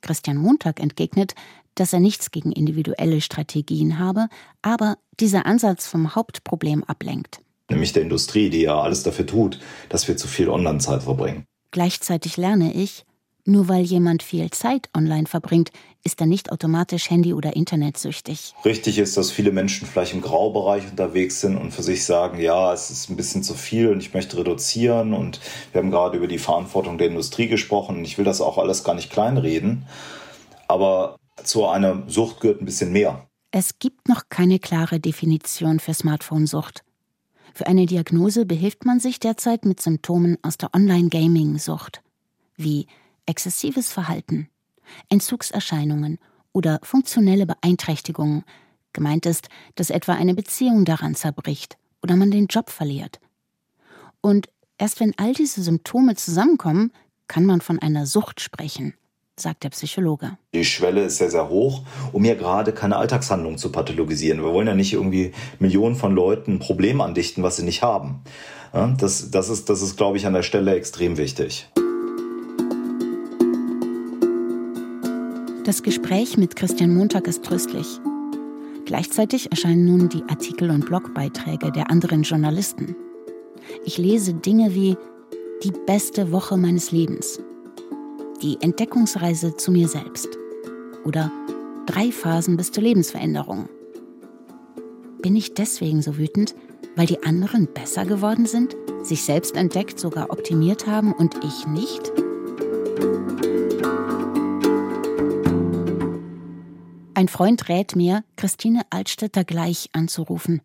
Christian 0.00 0.36
Montag 0.36 0.80
entgegnet, 0.80 1.34
dass 1.80 1.92
er 1.92 2.00
nichts 2.00 2.30
gegen 2.30 2.52
individuelle 2.52 3.20
Strategien 3.20 3.98
habe, 3.98 4.28
aber 4.62 4.96
dieser 5.20 5.46
Ansatz 5.46 5.86
vom 5.86 6.14
Hauptproblem 6.14 6.84
ablenkt. 6.84 7.40
Nämlich 7.70 7.92
der 7.92 8.02
Industrie, 8.02 8.50
die 8.50 8.62
ja 8.62 8.80
alles 8.80 9.02
dafür 9.02 9.26
tut, 9.26 9.60
dass 9.88 10.08
wir 10.08 10.16
zu 10.16 10.26
viel 10.26 10.48
Online-Zeit 10.48 11.02
verbringen. 11.02 11.44
Gleichzeitig 11.70 12.38
lerne 12.38 12.72
ich, 12.72 13.04
nur 13.44 13.68
weil 13.68 13.82
jemand 13.82 14.22
viel 14.22 14.50
Zeit 14.50 14.88
online 14.94 15.26
verbringt, 15.26 15.70
ist 16.04 16.20
er 16.20 16.26
nicht 16.26 16.52
automatisch 16.52 17.10
Handy- 17.10 17.32
oder 17.32 17.56
Internetsüchtig. 17.56 18.54
Richtig 18.64 18.98
ist, 18.98 19.16
dass 19.16 19.30
viele 19.30 19.52
Menschen 19.52 19.86
vielleicht 19.86 20.12
im 20.12 20.20
Graubereich 20.20 20.84
unterwegs 20.90 21.40
sind 21.40 21.56
und 21.56 21.72
für 21.72 21.82
sich 21.82 22.04
sagen, 22.04 22.40
ja, 22.40 22.72
es 22.72 22.90
ist 22.90 23.10
ein 23.10 23.16
bisschen 23.16 23.42
zu 23.42 23.54
viel 23.54 23.88
und 23.90 24.00
ich 24.00 24.14
möchte 24.14 24.36
reduzieren. 24.36 25.14
Und 25.14 25.40
wir 25.72 25.80
haben 25.80 25.90
gerade 25.90 26.18
über 26.18 26.26
die 26.26 26.38
Verantwortung 26.38 26.98
der 26.98 27.08
Industrie 27.08 27.48
gesprochen 27.48 27.96
und 27.96 28.04
ich 28.04 28.18
will 28.18 28.24
das 28.24 28.40
auch 28.40 28.58
alles 28.58 28.84
gar 28.84 28.94
nicht 28.94 29.10
kleinreden. 29.10 29.86
Aber 30.68 31.16
zu 31.44 31.66
einer 31.66 32.08
Sucht 32.08 32.40
gehört 32.40 32.60
ein 32.60 32.66
bisschen 32.66 32.92
mehr. 32.92 33.28
Es 33.50 33.78
gibt 33.78 34.08
noch 34.08 34.24
keine 34.28 34.58
klare 34.58 35.00
Definition 35.00 35.80
für 35.80 35.94
Smartphone-Sucht. 35.94 36.84
Für 37.54 37.66
eine 37.66 37.86
Diagnose 37.86 38.44
behilft 38.44 38.84
man 38.84 39.00
sich 39.00 39.20
derzeit 39.20 39.64
mit 39.64 39.80
Symptomen 39.80 40.36
aus 40.42 40.58
der 40.58 40.74
Online-Gaming-Sucht, 40.74 42.02
wie 42.56 42.86
exzessives 43.26 43.90
Verhalten, 43.92 44.48
Entzugserscheinungen 45.08 46.18
oder 46.52 46.78
funktionelle 46.82 47.46
Beeinträchtigungen. 47.46 48.44
Gemeint 48.92 49.26
ist, 49.26 49.48
dass 49.74 49.90
etwa 49.90 50.12
eine 50.12 50.34
Beziehung 50.34 50.84
daran 50.84 51.14
zerbricht 51.14 51.78
oder 52.02 52.16
man 52.16 52.30
den 52.30 52.46
Job 52.46 52.70
verliert. 52.70 53.18
Und 54.20 54.48
erst 54.76 55.00
wenn 55.00 55.14
all 55.18 55.32
diese 55.32 55.62
Symptome 55.62 56.16
zusammenkommen, 56.16 56.92
kann 57.28 57.44
man 57.44 57.60
von 57.60 57.78
einer 57.78 58.06
Sucht 58.06 58.40
sprechen, 58.40 58.94
sagt 59.40 59.64
der 59.64 59.70
Psychologe. 59.70 60.36
Die 60.54 60.64
Schwelle 60.64 61.04
ist 61.04 61.18
sehr, 61.18 61.30
sehr 61.30 61.48
hoch, 61.48 61.82
um 62.12 62.24
hier 62.24 62.36
gerade 62.36 62.72
keine 62.72 62.96
Alltagshandlung 62.96 63.58
zu 63.58 63.70
pathologisieren. 63.70 64.42
Wir 64.42 64.52
wollen 64.52 64.66
ja 64.66 64.74
nicht 64.74 64.92
irgendwie 64.92 65.32
Millionen 65.58 65.96
von 65.96 66.14
Leuten 66.14 66.54
ein 66.54 66.58
Problem 66.58 67.00
andichten, 67.00 67.42
was 67.42 67.56
sie 67.56 67.64
nicht 67.64 67.82
haben. 67.82 68.22
Das, 68.72 69.30
das, 69.30 69.48
ist, 69.48 69.70
das 69.70 69.82
ist, 69.82 69.96
glaube 69.96 70.18
ich, 70.18 70.26
an 70.26 70.34
der 70.34 70.42
Stelle 70.42 70.74
extrem 70.74 71.16
wichtig. 71.16 71.68
Das 75.64 75.82
Gespräch 75.82 76.36
mit 76.36 76.56
Christian 76.56 76.94
Montag 76.94 77.26
ist 77.26 77.44
tröstlich. 77.44 78.00
Gleichzeitig 78.86 79.50
erscheinen 79.50 79.84
nun 79.84 80.08
die 80.08 80.22
Artikel 80.28 80.70
und 80.70 80.86
Blogbeiträge 80.86 81.70
der 81.72 81.90
anderen 81.90 82.22
Journalisten. 82.22 82.96
Ich 83.84 83.98
lese 83.98 84.32
Dinge 84.32 84.74
wie 84.74 84.96
die 85.62 85.72
beste 85.86 86.32
Woche 86.32 86.56
meines 86.56 86.90
Lebens, 86.90 87.40
die 88.42 88.58
Entdeckungsreise 88.60 89.56
zu 89.56 89.72
mir 89.72 89.88
selbst 89.88 90.28
oder 91.04 91.30
drei 91.86 92.12
Phasen 92.12 92.56
bis 92.56 92.70
zur 92.70 92.82
Lebensveränderung. 92.84 93.68
Bin 95.20 95.34
ich 95.34 95.54
deswegen 95.54 96.02
so 96.02 96.16
wütend, 96.18 96.54
weil 96.94 97.06
die 97.06 97.22
anderen 97.24 97.66
besser 97.66 98.04
geworden 98.04 98.46
sind, 98.46 98.76
sich 99.02 99.24
selbst 99.24 99.56
entdeckt, 99.56 99.98
sogar 99.98 100.30
optimiert 100.30 100.86
haben 100.86 101.12
und 101.12 101.36
ich 101.44 101.66
nicht? 101.66 102.12
Ein 107.14 107.26
Freund 107.26 107.68
rät 107.68 107.96
mir, 107.96 108.22
Christine 108.36 108.82
Altstädter 108.90 109.42
gleich 109.42 109.90
anzurufen. 109.92 110.62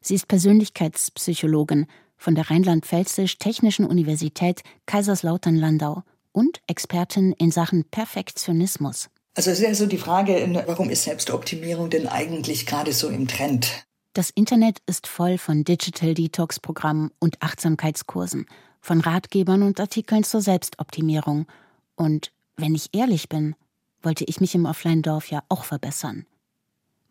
Sie 0.00 0.14
ist 0.14 0.28
Persönlichkeitspsychologin 0.28 1.86
von 2.16 2.34
der 2.34 2.50
Rheinland-Pfälzisch-Technischen 2.50 3.84
Universität 3.84 4.62
Kaiserslautern-Landau 4.86 6.02
und 6.32 6.60
Expertin 6.66 7.32
in 7.32 7.50
Sachen 7.50 7.84
Perfektionismus. 7.84 9.08
Also 9.34 9.50
es 9.50 9.60
ist 9.60 9.64
ja 9.64 9.74
so 9.74 9.86
die 9.86 9.98
Frage, 9.98 10.62
warum 10.66 10.90
ist 10.90 11.04
Selbstoptimierung 11.04 11.90
denn 11.90 12.08
eigentlich 12.08 12.66
gerade 12.66 12.92
so 12.92 13.08
im 13.08 13.28
Trend? 13.28 13.84
Das 14.12 14.30
Internet 14.30 14.78
ist 14.86 15.06
voll 15.06 15.38
von 15.38 15.62
Digital 15.62 16.14
Detox 16.14 16.58
Programmen 16.58 17.12
und 17.20 17.40
Achtsamkeitskursen, 17.42 18.46
von 18.80 19.00
Ratgebern 19.00 19.62
und 19.62 19.78
Artikeln 19.78 20.24
zur 20.24 20.40
Selbstoptimierung. 20.40 21.46
Und 21.94 22.32
wenn 22.56 22.74
ich 22.74 22.88
ehrlich 22.92 23.28
bin, 23.28 23.54
wollte 24.02 24.24
ich 24.24 24.40
mich 24.40 24.54
im 24.54 24.66
Offline-Dorf 24.66 25.30
ja 25.30 25.44
auch 25.48 25.64
verbessern. 25.64 26.26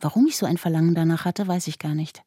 Warum 0.02 0.28
ich 0.28 0.38
so 0.38 0.46
ein 0.46 0.58
Verlangen 0.58 0.96
danach 0.96 1.24
hatte, 1.26 1.48
weiß 1.48 1.68
ich 1.68 1.80
gar 1.80 1.96
nicht. 1.96 2.24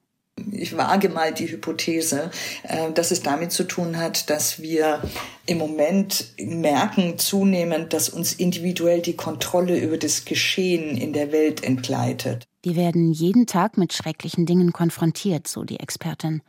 Ich 0.51 0.77
wage 0.77 1.09
mal 1.09 1.33
die 1.35 1.51
Hypothese, 1.51 2.31
äh, 2.63 2.91
dass 2.93 3.11
es 3.11 3.23
damit 3.23 3.53
zu 3.53 3.65
tun 3.65 3.99
hat, 3.99 4.31
dass 4.31 4.61
wir 4.61 5.03
im 5.47 5.59
Moment 5.59 6.33
merken 6.39 7.19
zunehmend, 7.19 7.93
dass 7.93 8.09
uns 8.09 8.33
individuell 8.33 9.03
die 9.03 9.17
Kontrolle 9.17 9.79
über 9.79 9.99
das 9.99 10.25
Geschehen 10.25 10.97
in 10.97 11.13
der 11.13 11.33
Welt 11.33 11.63
entgleitet. 11.63 12.47
Wir 12.63 12.77
werden 12.77 13.13
jeden 13.13 13.47
Tag 13.47 13.77
mit 13.77 13.93
schrecklichen 13.93 14.47
Dingen 14.47 14.73
konfrontiert, 14.73 15.49
so 15.49 15.65
die 15.65 15.81
Expertin. 15.81 16.43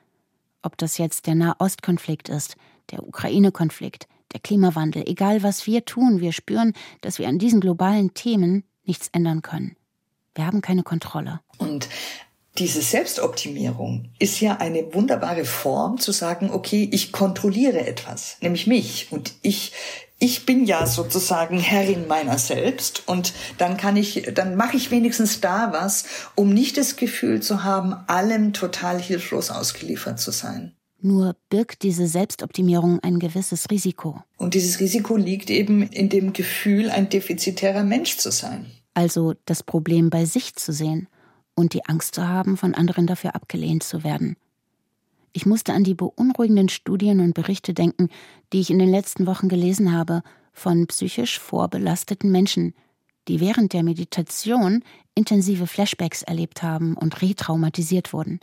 Ob 0.61 0.77
das 0.77 0.97
jetzt 0.97 1.27
der 1.27 1.35
Nahostkonflikt 1.35 2.29
ist, 2.29 2.55
der 2.91 3.05
Ukraine-Konflikt, 3.05 4.07
der 4.31 4.39
Klimawandel, 4.39 5.03
egal 5.07 5.43
was 5.43 5.67
wir 5.67 5.85
tun, 5.85 6.21
wir 6.21 6.31
spüren, 6.31 6.73
dass 7.01 7.19
wir 7.19 7.27
an 7.27 7.37
diesen 7.37 7.59
globalen 7.59 8.13
Themen 8.13 8.63
nichts 8.85 9.09
ändern 9.11 9.41
können. 9.41 9.75
Wir 10.35 10.45
haben 10.45 10.61
keine 10.61 10.83
Kontrolle. 10.83 11.41
Und 11.57 11.89
diese 12.57 12.81
Selbstoptimierung 12.81 14.09
ist 14.19 14.39
ja 14.39 14.57
eine 14.57 14.93
wunderbare 14.93 15.45
Form 15.45 15.99
zu 15.99 16.11
sagen, 16.11 16.51
okay, 16.51 16.87
ich 16.91 17.11
kontrolliere 17.11 17.85
etwas, 17.87 18.37
nämlich 18.41 18.67
mich 18.67 19.11
und 19.11 19.33
ich 19.41 19.73
ich 20.19 20.45
bin 20.45 20.63
ja 20.63 20.85
sozusagen 20.85 21.59
Herrin 21.59 22.07
meiner 22.07 22.37
selbst 22.37 23.03
und 23.07 23.33
dann 23.57 23.75
kann 23.75 23.97
ich, 23.97 24.29
dann 24.33 24.55
mache 24.55 24.77
ich 24.77 24.89
wenigstens 24.89 25.41
da 25.41 25.73
was, 25.73 26.05
um 26.35 26.53
nicht 26.53 26.77
das 26.77 26.95
Gefühl 26.95 27.41
zu 27.41 27.65
haben, 27.65 27.93
allem 28.07 28.53
total 28.53 29.01
hilflos 29.01 29.49
ausgeliefert 29.51 30.21
zu 30.21 30.31
sein. 30.31 30.77
Nur 31.01 31.35
birgt 31.49 31.83
diese 31.83 32.07
Selbstoptimierung 32.07 33.01
ein 33.01 33.19
gewisses 33.19 33.69
Risiko. 33.69 34.23
Und 34.37 34.53
dieses 34.53 34.79
Risiko 34.79 35.17
liegt 35.17 35.49
eben 35.49 35.83
in 35.83 36.07
dem 36.07 36.31
Gefühl, 36.31 36.89
ein 36.89 37.09
defizitärer 37.09 37.83
Mensch 37.83 38.15
zu 38.15 38.31
sein. 38.31 38.67
Also 38.93 39.33
das 39.43 39.61
Problem 39.61 40.09
bei 40.09 40.23
sich 40.23 40.55
zu 40.55 40.71
sehen 40.71 41.09
und 41.55 41.73
die 41.73 41.85
Angst 41.85 42.15
zu 42.15 42.27
haben, 42.27 42.57
von 42.57 42.73
anderen 42.73 43.07
dafür 43.07 43.35
abgelehnt 43.35 43.83
zu 43.83 44.03
werden. 44.03 44.37
Ich 45.33 45.45
musste 45.45 45.73
an 45.73 45.83
die 45.83 45.95
beunruhigenden 45.95 46.69
Studien 46.69 47.19
und 47.19 47.33
Berichte 47.33 47.73
denken, 47.73 48.09
die 48.53 48.59
ich 48.59 48.69
in 48.69 48.79
den 48.79 48.89
letzten 48.89 49.25
Wochen 49.25 49.49
gelesen 49.49 49.91
habe, 49.91 50.21
von 50.53 50.85
psychisch 50.87 51.39
vorbelasteten 51.39 52.31
Menschen, 52.31 52.75
die 53.27 53.39
während 53.39 53.73
der 53.73 53.83
Meditation 53.83 54.83
intensive 55.15 55.65
Flashbacks 55.65 56.21
erlebt 56.21 56.61
haben 56.61 56.95
und 56.95 57.21
retraumatisiert 57.21 58.13
wurden. 58.13 58.39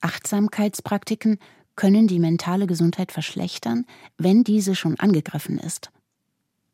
Achtsamkeitspraktiken 0.00 1.38
können 1.76 2.08
die 2.08 2.18
mentale 2.18 2.66
Gesundheit 2.66 3.12
verschlechtern, 3.12 3.86
wenn 4.16 4.42
diese 4.42 4.74
schon 4.74 4.98
angegriffen 4.98 5.58
ist. 5.58 5.90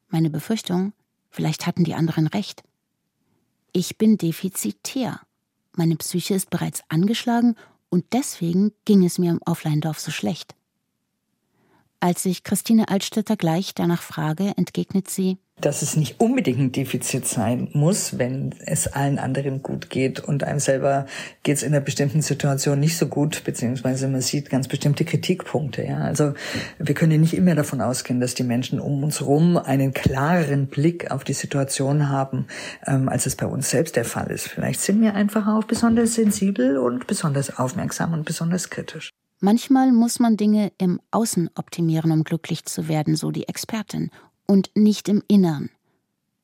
Meine 0.08 0.30
Befürchtung, 0.30 0.92
vielleicht 1.30 1.66
hatten 1.66 1.84
die 1.84 1.94
anderen 1.94 2.26
recht. 2.26 2.62
Ich 3.76 3.98
bin 3.98 4.18
defizitär. 4.18 5.20
Meine 5.72 5.96
Psyche 5.96 6.34
ist 6.34 6.48
bereits 6.48 6.84
angeschlagen 6.90 7.56
und 7.88 8.04
deswegen 8.12 8.70
ging 8.84 9.04
es 9.04 9.18
mir 9.18 9.32
im 9.32 9.40
Offline-Dorf 9.44 9.98
so 9.98 10.12
schlecht. 10.12 10.54
Als 12.04 12.26
ich 12.26 12.44
Christine 12.44 12.90
Altstädter 12.90 13.34
gleich 13.34 13.72
danach 13.72 14.02
frage, 14.02 14.52
entgegnet 14.58 15.08
sie, 15.08 15.38
dass 15.58 15.80
es 15.80 15.96
nicht 15.96 16.20
unbedingt 16.20 16.58
ein 16.58 16.70
Defizit 16.70 17.26
sein 17.26 17.70
muss, 17.72 18.18
wenn 18.18 18.54
es 18.66 18.88
allen 18.88 19.18
anderen 19.18 19.62
gut 19.62 19.88
geht 19.88 20.20
und 20.20 20.44
einem 20.44 20.58
selber 20.58 21.06
geht 21.44 21.56
es 21.56 21.62
in 21.62 21.72
einer 21.72 21.80
bestimmten 21.80 22.20
Situation 22.20 22.78
nicht 22.78 22.98
so 22.98 23.06
gut, 23.06 23.42
beziehungsweise 23.44 24.06
man 24.08 24.20
sieht 24.20 24.50
ganz 24.50 24.68
bestimmte 24.68 25.06
Kritikpunkte. 25.06 25.82
Ja, 25.82 25.96
also 26.00 26.34
wir 26.78 26.94
können 26.94 27.22
nicht 27.22 27.32
immer 27.32 27.54
davon 27.54 27.80
ausgehen, 27.80 28.20
dass 28.20 28.34
die 28.34 28.44
Menschen 28.44 28.80
um 28.80 29.02
uns 29.02 29.20
herum 29.20 29.56
einen 29.56 29.94
klareren 29.94 30.66
Blick 30.66 31.10
auf 31.10 31.24
die 31.24 31.32
Situation 31.32 32.10
haben, 32.10 32.48
ähm, 32.86 33.08
als 33.08 33.24
es 33.24 33.34
bei 33.34 33.46
uns 33.46 33.70
selbst 33.70 33.96
der 33.96 34.04
Fall 34.04 34.30
ist. 34.30 34.46
Vielleicht 34.46 34.80
sind 34.80 35.00
wir 35.00 35.14
einfach 35.14 35.46
auch 35.46 35.64
besonders 35.64 36.16
sensibel 36.16 36.76
und 36.76 37.06
besonders 37.06 37.56
aufmerksam 37.58 38.12
und 38.12 38.26
besonders 38.26 38.68
kritisch. 38.68 39.08
Manchmal 39.44 39.92
muss 39.92 40.20
man 40.20 40.38
Dinge 40.38 40.72
im 40.78 41.02
Außen 41.10 41.50
optimieren, 41.54 42.12
um 42.12 42.24
glücklich 42.24 42.64
zu 42.64 42.88
werden, 42.88 43.14
so 43.14 43.30
die 43.30 43.46
Expertin 43.46 44.10
und 44.46 44.70
nicht 44.74 45.06
im 45.06 45.22
Innern. 45.28 45.68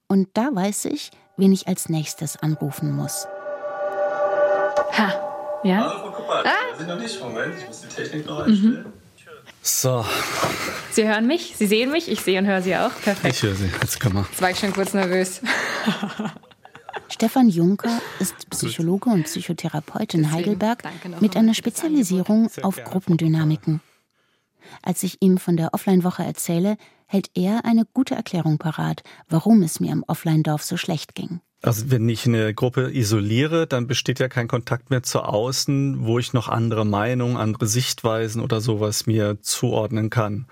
Und 0.06 0.28
da 0.34 0.50
weiß 0.52 0.84
ich, 0.84 1.10
wen 1.38 1.50
ich 1.50 1.66
als 1.66 1.88
nächstes 1.88 2.36
anrufen 2.36 2.94
muss. 2.94 3.26
Ha, 4.98 5.60
ja? 5.64 5.78
Hallo 5.78 5.98
Frau 5.98 6.10
Kuppert, 6.10 6.46
ah. 6.46 6.50
Sie 6.78 6.84
noch 6.84 6.98
nicht. 7.00 7.18
Moment, 7.22 7.54
ich 7.58 7.66
muss 7.66 7.80
die 7.80 7.88
Technik 7.88 8.26
noch 8.26 8.40
einstellen. 8.40 8.84
Mhm. 8.84 8.92
So. 9.62 10.04
Sie 10.92 11.08
hören 11.08 11.26
mich, 11.26 11.54
Sie 11.56 11.68
sehen 11.68 11.90
mich, 11.90 12.06
ich 12.06 12.20
sehe 12.20 12.38
und 12.38 12.46
höre 12.46 12.60
Sie 12.60 12.76
auch. 12.76 12.92
Perfekt. 13.02 13.34
Ich 13.34 13.42
höre 13.42 13.54
Sie, 13.54 13.70
jetzt 13.80 13.98
kann 13.98 14.12
man. 14.12 14.26
Jetzt 14.30 14.42
war 14.42 14.50
ich 14.50 14.58
schon 14.58 14.74
kurz 14.74 14.92
nervös. 14.92 15.40
Stefan 17.20 17.50
Juncker 17.50 18.00
ist 18.18 18.48
Psychologe 18.48 19.11
und 19.11 19.24
Psychotherapeut 19.24 20.14
in 20.14 20.33
Heidelberg 20.33 20.83
mit 21.20 21.37
einer 21.37 21.52
Spezialisierung 21.52 22.48
auf 22.62 22.83
Gruppendynamiken. 22.83 23.83
Als 24.83 25.02
ich 25.02 25.20
ihm 25.20 25.37
von 25.37 25.59
der 25.59 25.74
Offline-Woche 25.74 26.24
erzähle, 26.24 26.78
hält 27.04 27.30
er 27.35 27.66
eine 27.66 27.85
gute 27.92 28.14
Erklärung 28.14 28.56
parat, 28.56 29.02
warum 29.28 29.62
es 29.62 29.80
mir 29.80 29.92
im 29.92 30.02
Offline-Dorf 30.06 30.62
so 30.62 30.78
schlecht 30.78 31.14
ging. 31.14 31.42
Also 31.62 31.90
wenn 31.90 32.09
ich 32.09 32.27
eine 32.27 32.55
Gruppe 32.55 32.90
isoliere, 32.90 33.66
dann 33.66 33.87
besteht 33.87 34.18
ja 34.18 34.29
kein 34.29 34.49
Kontakt 34.49 34.88
mehr 34.88 35.03
zu 35.03 35.20
außen, 35.20 36.07
wo 36.07 36.18
ich 36.18 36.33
noch 36.33 36.49
andere 36.49 36.87
Meinungen, 36.87 37.37
andere 37.37 37.66
Sichtweisen 37.66 38.40
oder 38.40 38.62
sowas 38.62 39.07
mir 39.07 39.42
zuordnen 39.42 40.09
kann. 40.09 40.46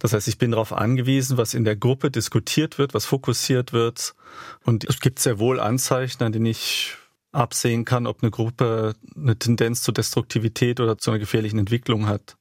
Das 0.00 0.12
heißt, 0.12 0.26
ich 0.26 0.36
bin 0.36 0.50
darauf 0.50 0.72
angewiesen, 0.72 1.38
was 1.38 1.54
in 1.54 1.62
der 1.62 1.76
Gruppe 1.76 2.10
diskutiert 2.10 2.76
wird, 2.76 2.92
was 2.92 3.04
fokussiert 3.04 3.72
wird. 3.72 4.16
Und 4.64 4.84
es 4.84 4.98
gibt 4.98 5.20
sehr 5.20 5.38
wohl 5.38 5.60
Anzeichen, 5.60 6.24
an 6.24 6.32
denen 6.32 6.46
ich 6.46 6.96
absehen 7.30 7.84
kann, 7.84 8.08
ob 8.08 8.22
eine 8.22 8.32
Gruppe 8.32 8.94
eine 9.16 9.38
Tendenz 9.38 9.82
zur 9.82 9.94
Destruktivität 9.94 10.80
oder 10.80 10.98
zu 10.98 11.10
einer 11.10 11.20
gefährlichen 11.20 11.60
Entwicklung 11.60 12.06
hat. 12.06 12.36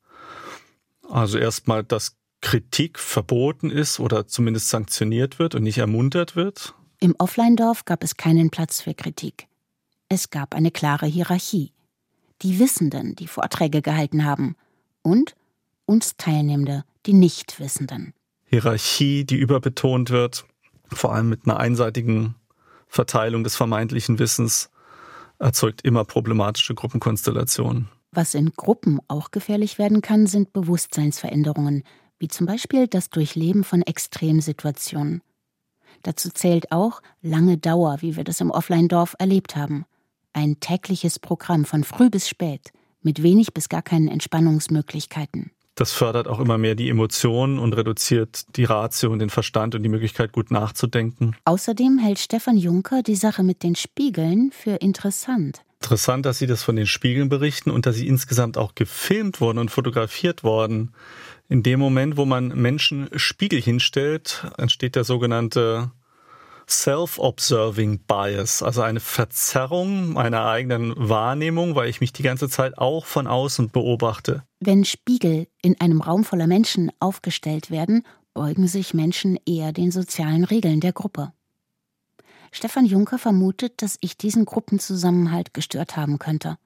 Also 1.07 1.37
erstmal, 1.37 1.83
dass 1.83 2.17
Kritik 2.41 2.97
verboten 2.97 3.69
ist 3.69 3.99
oder 3.99 4.27
zumindest 4.27 4.69
sanktioniert 4.69 5.37
wird 5.37 5.53
und 5.53 5.63
nicht 5.63 5.77
ermuntert 5.77 6.35
wird. 6.35 6.73
Im 6.99 7.13
Offline-Dorf 7.19 7.85
gab 7.85 8.03
es 8.03 8.17
keinen 8.17 8.49
Platz 8.49 8.81
für 8.81 8.95
Kritik. 8.95 9.47
Es 10.09 10.31
gab 10.31 10.55
eine 10.55 10.71
klare 10.71 11.05
Hierarchie. 11.05 11.71
Die 12.41 12.59
Wissenden, 12.59 13.15
die 13.15 13.27
Vorträge 13.27 13.83
gehalten 13.83 14.25
haben, 14.25 14.55
und 15.03 15.35
uns 15.85 16.17
Teilnehmende, 16.17 16.83
die 17.05 17.13
Nichtwissenden. 17.13 18.13
Hierarchie, 18.45 19.25
die 19.25 19.35
überbetont 19.35 20.09
wird, 20.09 20.45
vor 20.87 21.13
allem 21.13 21.29
mit 21.29 21.45
einer 21.45 21.59
einseitigen 21.59 22.35
Verteilung 22.87 23.43
des 23.43 23.55
vermeintlichen 23.55 24.17
Wissens, 24.17 24.71
erzeugt 25.37 25.83
immer 25.83 26.03
problematische 26.03 26.73
Gruppenkonstellationen. 26.73 27.89
Was 28.11 28.33
in 28.33 28.53
Gruppen 28.53 28.99
auch 29.07 29.29
gefährlich 29.29 29.77
werden 29.77 30.01
kann, 30.01 30.25
sind 30.25 30.51
Bewusstseinsveränderungen, 30.51 31.83
wie 32.17 32.27
zum 32.27 32.47
Beispiel 32.47 32.87
das 32.87 33.11
Durchleben 33.11 33.63
von 33.63 33.83
Extremsituationen. 33.83 35.21
Dazu 36.03 36.29
zählt 36.29 36.71
auch 36.71 37.01
lange 37.21 37.57
Dauer, 37.57 37.97
wie 38.01 38.15
wir 38.15 38.23
das 38.23 38.41
im 38.41 38.51
Offline-Dorf 38.51 39.15
erlebt 39.19 39.55
haben. 39.55 39.85
Ein 40.33 40.59
tägliches 40.59 41.19
Programm 41.19 41.65
von 41.65 41.83
früh 41.83 42.09
bis 42.09 42.29
spät, 42.29 42.71
mit 43.01 43.23
wenig 43.23 43.53
bis 43.53 43.69
gar 43.69 43.81
keinen 43.81 44.07
Entspannungsmöglichkeiten. 44.07 45.51
Das 45.77 45.93
fördert 45.93 46.27
auch 46.27 46.39
immer 46.39 46.57
mehr 46.57 46.73
die 46.73 46.89
Emotionen 46.89 47.59
und 47.59 47.73
reduziert 47.73 48.55
die 48.55 48.63
Ratio 48.63 49.11
und 49.11 49.19
den 49.19 49.29
Verstand 49.29 49.75
und 49.75 49.83
die 49.83 49.89
Möglichkeit, 49.89 50.31
gut 50.31 50.49
nachzudenken. 50.49 51.35
Außerdem 51.45 51.99
hält 51.99 52.17
Stefan 52.17 52.57
Juncker 52.57 53.03
die 53.03 53.15
Sache 53.15 53.43
mit 53.43 53.61
den 53.61 53.75
Spiegeln 53.75 54.51
für 54.51 54.77
interessant. 54.77 55.61
Interessant, 55.81 56.25
dass 56.25 56.39
Sie 56.39 56.47
das 56.47 56.63
von 56.63 56.75
den 56.75 56.87
Spiegeln 56.87 57.29
berichten 57.29 57.69
und 57.69 57.85
dass 57.85 57.95
sie 57.97 58.07
insgesamt 58.07 58.57
auch 58.57 58.73
gefilmt 58.73 59.39
wurden 59.39 59.59
und 59.59 59.69
fotografiert 59.69 60.43
worden. 60.43 60.93
In 61.49 61.63
dem 61.63 61.79
Moment, 61.79 62.17
wo 62.17 62.25
man 62.25 62.49
Menschen 62.49 63.09
Spiegel 63.15 63.61
hinstellt, 63.61 64.45
entsteht 64.57 64.95
der 64.95 65.05
sogenannte 65.05 65.91
Self-Observing 66.69 67.99
Bias, 68.05 68.61
also 68.61 68.81
eine 68.81 68.99
Verzerrung 68.99 70.13
meiner 70.13 70.45
eigenen 70.45 70.93
Wahrnehmung, 70.97 71.75
weil 71.75 71.89
ich 71.89 72.01
mich 72.01 72.11
die 72.11 72.23
ganze 72.23 72.49
Zeit 72.49 72.77
auch 72.77 73.05
von 73.05 73.27
außen 73.27 73.69
beobachte. 73.69 74.43
Wenn 74.59 74.83
Spiegel 74.83 75.47
in 75.61 75.79
einem 75.79 76.01
Raum 76.01 76.25
voller 76.25 76.47
Menschen 76.47 76.91
aufgestellt 76.99 77.71
werden, 77.71 78.03
beugen 78.33 78.67
sich 78.67 78.93
Menschen 78.93 79.39
eher 79.45 79.71
den 79.71 79.91
sozialen 79.91 80.43
Regeln 80.43 80.81
der 80.81 80.91
Gruppe. 80.91 81.31
Stefan 82.51 82.85
Juncker 82.85 83.17
vermutet, 83.17 83.81
dass 83.81 83.97
ich 84.01 84.17
diesen 84.17 84.43
Gruppenzusammenhalt 84.45 85.53
gestört 85.53 85.95
haben 85.95 86.19
könnte. 86.19 86.57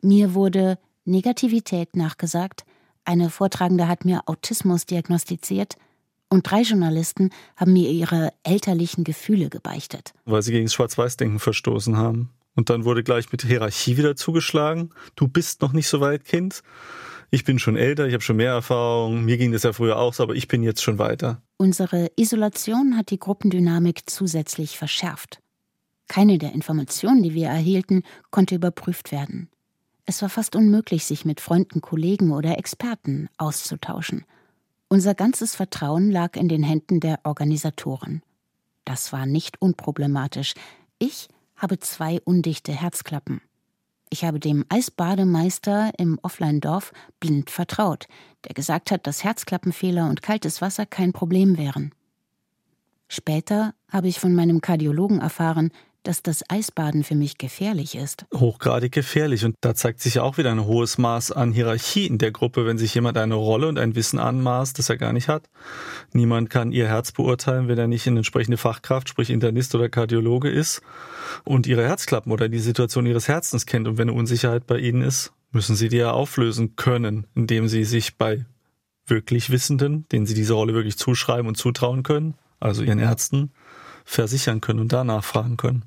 Mir 0.00 0.34
wurde 0.34 0.78
Negativität 1.04 1.96
nachgesagt, 1.96 2.64
eine 3.04 3.30
Vortragende 3.30 3.88
hat 3.88 4.04
mir 4.04 4.22
Autismus 4.26 4.86
diagnostiziert 4.86 5.76
und 6.28 6.50
drei 6.50 6.62
Journalisten 6.62 7.30
haben 7.56 7.72
mir 7.72 7.90
ihre 7.90 8.32
elterlichen 8.42 9.04
Gefühle 9.04 9.50
gebeichtet. 9.50 10.12
Weil 10.24 10.42
sie 10.42 10.52
gegen 10.52 10.66
das 10.66 10.74
Schwarz-Weiß-Denken 10.74 11.38
verstoßen 11.38 11.96
haben. 11.96 12.30
Und 12.56 12.70
dann 12.70 12.84
wurde 12.84 13.02
gleich 13.02 13.30
mit 13.32 13.42
Hierarchie 13.42 13.96
wieder 13.96 14.16
zugeschlagen. 14.16 14.90
Du 15.16 15.28
bist 15.28 15.60
noch 15.60 15.72
nicht 15.72 15.88
so 15.88 16.00
weit, 16.00 16.24
Kind. 16.24 16.62
Ich 17.30 17.44
bin 17.44 17.58
schon 17.58 17.76
älter, 17.76 18.06
ich 18.06 18.14
habe 18.14 18.22
schon 18.22 18.36
mehr 18.36 18.52
Erfahrung. 18.52 19.24
Mir 19.24 19.36
ging 19.36 19.52
das 19.52 19.64
ja 19.64 19.72
früher 19.72 19.98
auch 19.98 20.14
so, 20.14 20.22
aber 20.22 20.34
ich 20.34 20.46
bin 20.46 20.62
jetzt 20.62 20.82
schon 20.82 20.98
weiter. 20.98 21.42
Unsere 21.56 22.10
Isolation 22.16 22.96
hat 22.96 23.10
die 23.10 23.18
Gruppendynamik 23.18 24.08
zusätzlich 24.08 24.78
verschärft. 24.78 25.40
Keine 26.06 26.38
der 26.38 26.52
Informationen, 26.52 27.22
die 27.22 27.34
wir 27.34 27.48
erhielten, 27.48 28.02
konnte 28.30 28.54
überprüft 28.54 29.10
werden. 29.10 29.48
Es 30.06 30.20
war 30.20 30.28
fast 30.28 30.54
unmöglich, 30.54 31.06
sich 31.06 31.24
mit 31.24 31.40
Freunden, 31.40 31.80
Kollegen 31.80 32.32
oder 32.32 32.58
Experten 32.58 33.28
auszutauschen. 33.38 34.24
Unser 34.88 35.14
ganzes 35.14 35.54
Vertrauen 35.54 36.10
lag 36.10 36.36
in 36.36 36.48
den 36.48 36.62
Händen 36.62 37.00
der 37.00 37.20
Organisatoren. 37.24 38.22
Das 38.84 39.12
war 39.12 39.24
nicht 39.24 39.60
unproblematisch. 39.62 40.54
Ich 40.98 41.28
habe 41.56 41.78
zwei 41.78 42.20
undichte 42.24 42.72
Herzklappen. 42.72 43.40
Ich 44.10 44.24
habe 44.24 44.38
dem 44.38 44.64
Eisbademeister 44.68 45.90
im 45.98 46.18
Offline-Dorf 46.22 46.92
blind 47.18 47.50
vertraut, 47.50 48.06
der 48.44 48.54
gesagt 48.54 48.90
hat, 48.90 49.06
dass 49.06 49.24
Herzklappenfehler 49.24 50.08
und 50.08 50.22
kaltes 50.22 50.60
Wasser 50.60 50.84
kein 50.84 51.12
Problem 51.12 51.56
wären. 51.56 51.92
Später 53.08 53.74
habe 53.88 54.08
ich 54.08 54.20
von 54.20 54.34
meinem 54.34 54.60
Kardiologen 54.60 55.20
erfahren, 55.20 55.72
dass 56.04 56.22
das 56.22 56.44
Eisbaden 56.48 57.02
für 57.02 57.14
mich 57.14 57.38
gefährlich 57.38 57.96
ist. 57.96 58.26
Hochgradig 58.32 58.92
gefährlich. 58.92 59.44
Und 59.44 59.56
da 59.62 59.74
zeigt 59.74 60.00
sich 60.00 60.20
auch 60.20 60.38
wieder 60.38 60.52
ein 60.52 60.64
hohes 60.64 60.98
Maß 60.98 61.32
an 61.32 61.52
Hierarchie 61.52 62.06
in 62.06 62.18
der 62.18 62.30
Gruppe, 62.30 62.66
wenn 62.66 62.78
sich 62.78 62.94
jemand 62.94 63.18
eine 63.18 63.34
Rolle 63.34 63.68
und 63.68 63.78
ein 63.78 63.96
Wissen 63.96 64.18
anmaßt, 64.18 64.78
das 64.78 64.90
er 64.90 64.98
gar 64.98 65.12
nicht 65.12 65.28
hat. 65.28 65.48
Niemand 66.12 66.50
kann 66.50 66.72
ihr 66.72 66.86
Herz 66.86 67.10
beurteilen, 67.10 67.68
wenn 67.68 67.78
er 67.78 67.88
nicht 67.88 68.06
eine 68.06 68.18
entsprechende 68.18 68.58
Fachkraft, 68.58 69.08
sprich 69.08 69.30
Internist 69.30 69.74
oder 69.74 69.88
Kardiologe 69.88 70.50
ist 70.50 70.82
und 71.44 71.66
ihre 71.66 71.84
Herzklappen 71.84 72.30
oder 72.30 72.48
die 72.48 72.58
Situation 72.58 73.06
ihres 73.06 73.26
Herzens 73.26 73.66
kennt. 73.66 73.88
Und 73.88 73.98
wenn 73.98 74.08
eine 74.08 74.18
Unsicherheit 74.18 74.66
bei 74.66 74.78
ihnen 74.78 75.02
ist, 75.02 75.32
müssen 75.52 75.74
sie 75.74 75.88
die 75.88 75.96
ja 75.96 76.10
auflösen 76.10 76.76
können, 76.76 77.26
indem 77.34 77.68
sie 77.68 77.84
sich 77.84 78.16
bei 78.16 78.44
wirklich 79.06 79.50
Wissenden, 79.50 80.06
denen 80.12 80.26
sie 80.26 80.34
diese 80.34 80.54
Rolle 80.54 80.74
wirklich 80.74 80.98
zuschreiben 80.98 81.48
und 81.48 81.56
zutrauen 81.56 82.02
können, 82.02 82.34
also 82.60 82.82
ihren 82.82 82.98
Ärzten, 82.98 83.52
versichern 84.04 84.60
können 84.60 84.80
und 84.80 84.92
danach 84.92 85.24
fragen 85.24 85.56
können. 85.56 85.84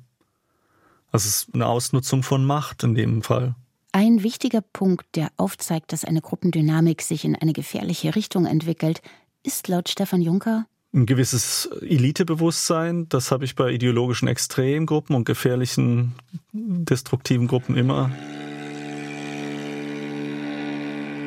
Also 1.10 1.28
es 1.28 1.42
ist 1.42 1.54
eine 1.54 1.66
Ausnutzung 1.66 2.22
von 2.22 2.44
Macht 2.44 2.82
in 2.84 2.94
dem 2.94 3.22
Fall. 3.22 3.54
Ein 3.92 4.22
wichtiger 4.22 4.60
Punkt, 4.60 5.06
der 5.16 5.30
aufzeigt, 5.36 5.92
dass 5.92 6.04
eine 6.04 6.20
Gruppendynamik 6.20 7.02
sich 7.02 7.24
in 7.24 7.34
eine 7.34 7.52
gefährliche 7.52 8.14
Richtung 8.14 8.46
entwickelt, 8.46 9.00
ist 9.42 9.68
laut 9.68 9.88
Stefan 9.88 10.20
Juncker 10.20 10.66
ein 10.92 11.06
gewisses 11.06 11.68
Elitebewusstsein. 11.82 13.08
Das 13.08 13.30
habe 13.30 13.44
ich 13.44 13.54
bei 13.54 13.70
ideologischen 13.70 14.28
Extremgruppen 14.28 15.14
und 15.14 15.24
gefährlichen, 15.24 16.14
destruktiven 16.52 17.46
Gruppen 17.46 17.76
immer. 17.76 18.10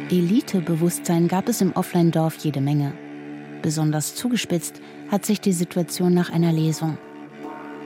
Elitebewusstsein 0.09 1.27
gab 1.27 1.47
es 1.47 1.61
im 1.61 1.73
Offline-Dorf 1.73 2.37
jede 2.43 2.59
Menge. 2.59 2.93
Besonders 3.61 4.15
zugespitzt 4.15 4.81
hat 5.09 5.25
sich 5.25 5.39
die 5.39 5.53
Situation 5.53 6.13
nach 6.13 6.31
einer 6.31 6.51
Lesung. 6.51 6.97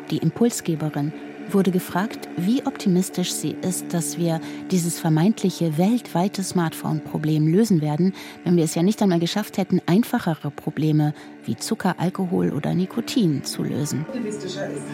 Die 0.09 0.17
Impulsgeberin 0.17 1.13
wurde 1.49 1.71
gefragt, 1.71 2.27
wie 2.37 2.65
optimistisch 2.65 3.31
sie 3.31 3.55
ist, 3.61 3.93
dass 3.93 4.17
wir 4.17 4.41
dieses 4.71 4.99
vermeintliche 4.99 5.77
weltweite 5.77 6.43
Smartphone-Problem 6.43 7.47
lösen 7.47 7.81
werden, 7.81 8.13
wenn 8.43 8.57
wir 8.57 8.63
es 8.63 8.75
ja 8.75 8.83
nicht 8.83 9.01
einmal 9.01 9.19
geschafft 9.19 9.57
hätten, 9.57 9.81
einfachere 9.85 10.51
Probleme 10.51 11.13
wie 11.45 11.55
Zucker, 11.55 11.95
Alkohol 11.99 12.51
oder 12.51 12.73
Nikotin 12.73 13.43
zu 13.43 13.63
lösen. 13.63 14.05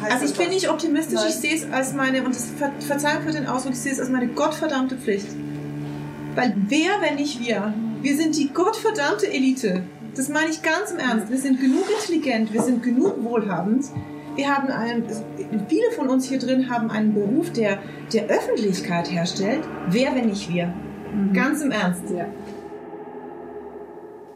Also 0.09 0.25
ich 0.25 0.33
bin 0.33 0.49
nicht 0.49 0.69
optimistisch, 0.69 1.19
ich 1.27 1.35
sehe 1.35 1.55
es 1.55 1.71
als 1.71 1.93
meine, 1.93 2.23
und 2.23 2.35
das 2.35 2.51
Ver 2.57 2.71
Verzeihung 2.79 3.23
für 3.23 3.31
den 3.31 3.47
Ausdruck, 3.47 3.73
ich 3.73 3.79
sehe 3.79 3.91
es 3.91 3.99
als 3.99 4.09
meine 4.09 4.27
gottverdammte 4.27 4.97
Pflicht. 4.97 5.27
Weil 6.35 6.55
wer, 6.67 7.01
wenn 7.01 7.15
nicht 7.15 7.39
wir? 7.39 7.73
Wir 8.01 8.15
sind 8.15 8.37
die 8.37 8.49
gottverdammte 8.49 9.31
Elite. 9.31 9.83
Das 10.15 10.27
meine 10.27 10.49
ich 10.49 10.61
ganz 10.61 10.91
im 10.91 10.99
Ernst. 10.99 11.29
Wir 11.29 11.37
sind 11.37 11.59
genug 11.59 11.85
intelligent, 11.89 12.51
wir 12.51 12.61
sind 12.61 12.83
genug 12.83 13.23
wohlhabend, 13.23 13.85
wir 14.35 14.49
haben 14.49 14.69
einen, 14.69 15.03
viele 15.67 15.91
von 15.95 16.09
uns 16.09 16.27
hier 16.27 16.39
drin 16.39 16.69
haben 16.69 16.89
einen 16.89 17.13
Beruf, 17.13 17.51
der 17.51 17.79
der 18.13 18.27
Öffentlichkeit 18.27 19.11
herstellt. 19.11 19.63
Wer, 19.87 20.15
wenn 20.15 20.27
nicht 20.27 20.51
wir? 20.53 20.73
Mhm. 21.13 21.33
Ganz 21.33 21.61
im 21.61 21.71
Ernst. 21.71 22.03
Ja. 22.09 22.25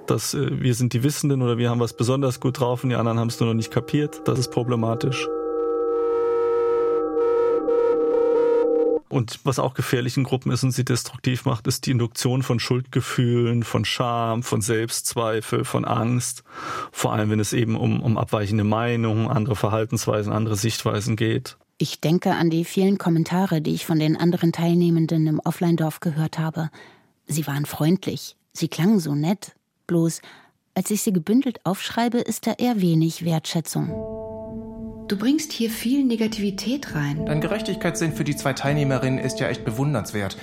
Dass 0.07 0.33
äh, 0.33 0.61
wir 0.61 0.75
sind 0.75 0.93
die 0.93 1.03
Wissenden 1.03 1.41
oder 1.41 1.57
wir 1.57 1.69
haben 1.69 1.79
was 1.79 1.93
besonders 1.93 2.39
gut 2.39 2.59
drauf 2.59 2.83
und 2.83 2.89
die 2.89 2.95
anderen 2.95 3.19
haben 3.19 3.29
es 3.29 3.39
nur 3.39 3.49
noch 3.49 3.55
nicht 3.55 3.71
kapiert, 3.71 4.21
das 4.25 4.39
ist 4.39 4.51
problematisch. 4.51 5.27
Und 9.15 9.39
was 9.45 9.59
auch 9.59 9.75
gefährlich 9.75 10.17
in 10.17 10.25
Gruppen 10.25 10.51
ist 10.51 10.63
und 10.63 10.71
sie 10.71 10.83
destruktiv 10.83 11.45
macht, 11.45 11.67
ist 11.67 11.85
die 11.85 11.91
Induktion 11.91 12.43
von 12.43 12.59
Schuldgefühlen, 12.59 13.63
von 13.63 13.85
Scham, 13.85 14.43
von 14.43 14.59
Selbstzweifel, 14.59 15.63
von 15.63 15.85
Angst. 15.85 16.43
Vor 16.91 17.13
allem, 17.13 17.29
wenn 17.29 17.39
es 17.39 17.53
eben 17.53 17.77
um, 17.77 18.01
um 18.01 18.17
abweichende 18.17 18.65
Meinungen, 18.65 19.29
andere 19.29 19.55
Verhaltensweisen, 19.55 20.33
andere 20.33 20.57
Sichtweisen 20.57 21.15
geht. 21.15 21.55
Ich 21.77 22.01
denke 22.01 22.33
an 22.33 22.49
die 22.49 22.65
vielen 22.65 22.97
Kommentare, 22.97 23.61
die 23.61 23.73
ich 23.73 23.85
von 23.85 23.99
den 23.99 24.17
anderen 24.17 24.51
Teilnehmenden 24.51 25.27
im 25.27 25.39
Offline-Dorf 25.39 26.01
gehört 26.01 26.37
habe. 26.37 26.69
Sie 27.25 27.47
waren 27.47 27.65
freundlich, 27.65 28.35
sie 28.51 28.67
klangen 28.67 28.99
so 28.99 29.15
nett. 29.15 29.55
Bloß, 29.87 30.19
als 30.73 30.91
ich 30.91 31.03
sie 31.03 31.13
gebündelt 31.13 31.65
aufschreibe, 31.65 32.17
ist 32.17 32.47
da 32.47 32.51
eher 32.51 32.81
wenig 32.81 33.23
Wertschätzung. 33.23 34.24
Du 35.07 35.17
bringst 35.17 35.51
hier 35.51 35.69
viel 35.69 36.03
Negativität 36.03 36.95
rein. 36.95 37.27
Dein 37.27 37.39
Gerechtigkeitssinn 37.39 38.13
für 38.13 38.23
die 38.23 38.35
zwei 38.35 38.53
Teilnehmerinnen 38.53 39.19
ist 39.19 39.39
ja 39.39 39.47
echt 39.47 39.63
bewundernswert. 39.63 40.35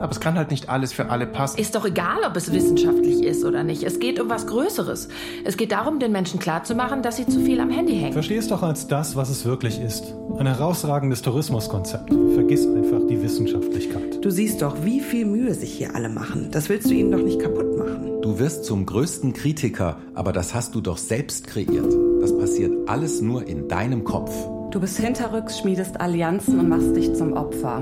Aber 0.00 0.10
es 0.10 0.18
kann 0.18 0.38
halt 0.38 0.50
nicht 0.50 0.70
alles 0.70 0.94
für 0.94 1.10
alle 1.10 1.26
passen. 1.26 1.60
Ist 1.60 1.74
doch 1.74 1.84
egal, 1.84 2.20
ob 2.26 2.34
es 2.34 2.50
wissenschaftlich 2.50 3.22
ist 3.22 3.44
oder 3.44 3.64
nicht. 3.64 3.82
Es 3.82 3.98
geht 3.98 4.18
um 4.18 4.30
was 4.30 4.46
Größeres. 4.46 5.08
Es 5.44 5.58
geht 5.58 5.72
darum, 5.72 5.98
den 5.98 6.12
Menschen 6.12 6.40
klarzumachen, 6.40 7.02
dass 7.02 7.16
sie 7.16 7.26
zu 7.26 7.40
viel 7.40 7.60
am 7.60 7.68
Handy 7.68 7.96
hängen. 7.96 8.14
Versteh 8.14 8.36
es 8.36 8.48
doch 8.48 8.62
als 8.62 8.88
das, 8.88 9.14
was 9.14 9.28
es 9.28 9.44
wirklich 9.44 9.78
ist. 9.78 10.14
Ein 10.38 10.46
herausragendes 10.46 11.20
Tourismuskonzept. 11.20 12.10
Vergiss 12.32 12.66
einfach 12.66 13.06
die 13.10 13.20
Wissenschaftlichkeit. 13.20 14.24
Du 14.24 14.30
siehst 14.30 14.62
doch, 14.62 14.84
wie 14.84 15.00
viel 15.00 15.26
Mühe 15.26 15.52
sich 15.52 15.74
hier 15.74 15.94
alle 15.94 16.08
machen. 16.08 16.48
Das 16.50 16.70
willst 16.70 16.88
du 16.88 16.94
ihnen 16.94 17.12
doch 17.12 17.22
nicht 17.22 17.40
kaputt 17.40 17.76
machen. 17.76 18.22
Du 18.22 18.38
wirst 18.38 18.64
zum 18.64 18.86
größten 18.86 19.34
Kritiker, 19.34 19.98
aber 20.14 20.32
das 20.32 20.54
hast 20.54 20.74
du 20.74 20.80
doch 20.80 20.96
selbst 20.96 21.46
kreiert. 21.46 22.07
Das 22.28 22.38
passiert 22.38 22.90
alles 22.90 23.22
nur 23.22 23.46
in 23.46 23.68
deinem 23.68 24.04
Kopf. 24.04 24.30
Du 24.70 24.80
bist 24.80 24.98
hinterrücks, 24.98 25.60
schmiedest 25.60 25.98
Allianzen 25.98 26.60
und 26.60 26.68
machst 26.68 26.94
dich 26.94 27.14
zum 27.14 27.32
Opfer. 27.32 27.78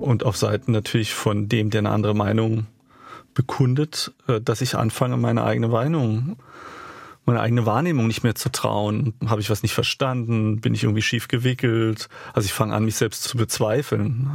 Und 0.00 0.22
auf 0.22 0.36
Seiten 0.36 0.72
natürlich 0.72 1.14
von 1.14 1.48
dem, 1.48 1.70
der 1.70 1.78
eine 1.78 1.90
andere 1.92 2.14
Meinung 2.14 2.66
bekundet, 3.32 4.12
äh, 4.28 4.42
dass 4.42 4.60
ich 4.60 4.74
anfange, 4.74 5.16
meine 5.16 5.42
eigene 5.42 5.68
Meinung, 5.68 6.36
meine 7.24 7.40
eigene 7.40 7.64
Wahrnehmung 7.64 8.06
nicht 8.06 8.22
mehr 8.22 8.34
zu 8.34 8.52
trauen. 8.52 9.14
Habe 9.26 9.40
ich 9.40 9.48
was 9.48 9.62
nicht 9.62 9.72
verstanden? 9.72 10.60
Bin 10.60 10.74
ich 10.74 10.82
irgendwie 10.82 11.00
schief 11.00 11.26
gewickelt? 11.28 12.10
Also 12.34 12.44
ich 12.44 12.52
fange 12.52 12.74
an, 12.74 12.84
mich 12.84 12.96
selbst 12.96 13.22
zu 13.22 13.38
bezweifeln. 13.38 14.28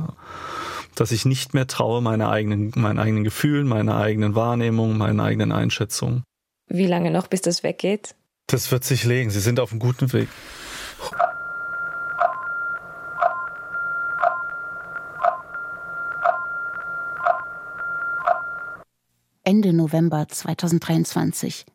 Dass 0.95 1.11
ich 1.11 1.23
nicht 1.23 1.53
mehr 1.53 1.67
traue, 1.67 2.01
meine 2.01 2.29
eigenen, 2.29 2.71
meinen 2.75 2.97
eigenen 2.97 3.23
Gefühlen, 3.23 3.67
meiner 3.67 3.95
eigenen 3.95 4.33
Wahrnehmung, 4.33 4.97
meinen 4.97 5.19
eigenen 5.19 5.51
Einschätzungen. 5.51 6.23
Wie 6.67 6.87
lange 6.87 7.11
noch, 7.11 7.27
bis 7.27 7.41
das 7.41 7.63
weggeht? 7.63 8.15
Das 8.47 8.71
wird 8.71 8.83
sich 8.83 9.03
legen. 9.03 9.29
Sie 9.29 9.39
sind 9.39 9.59
auf 9.59 9.71
einem 9.71 9.79
guten 9.79 10.11
Weg. 10.13 10.29
Ende 19.43 19.73
November 19.73 20.27
2023. 20.27 21.65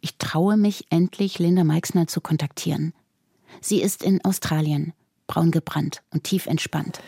Ich 0.00 0.16
traue 0.16 0.56
mich 0.56 0.86
endlich, 0.88 1.38
Linda 1.38 1.62
Meixner 1.62 2.06
zu 2.06 2.22
kontaktieren. 2.22 2.94
Sie 3.60 3.82
ist 3.82 4.02
in 4.02 4.24
Australien, 4.24 4.94
braun 5.26 5.50
gebrannt 5.50 6.02
und 6.10 6.24
tief 6.24 6.46
entspannt. 6.46 7.00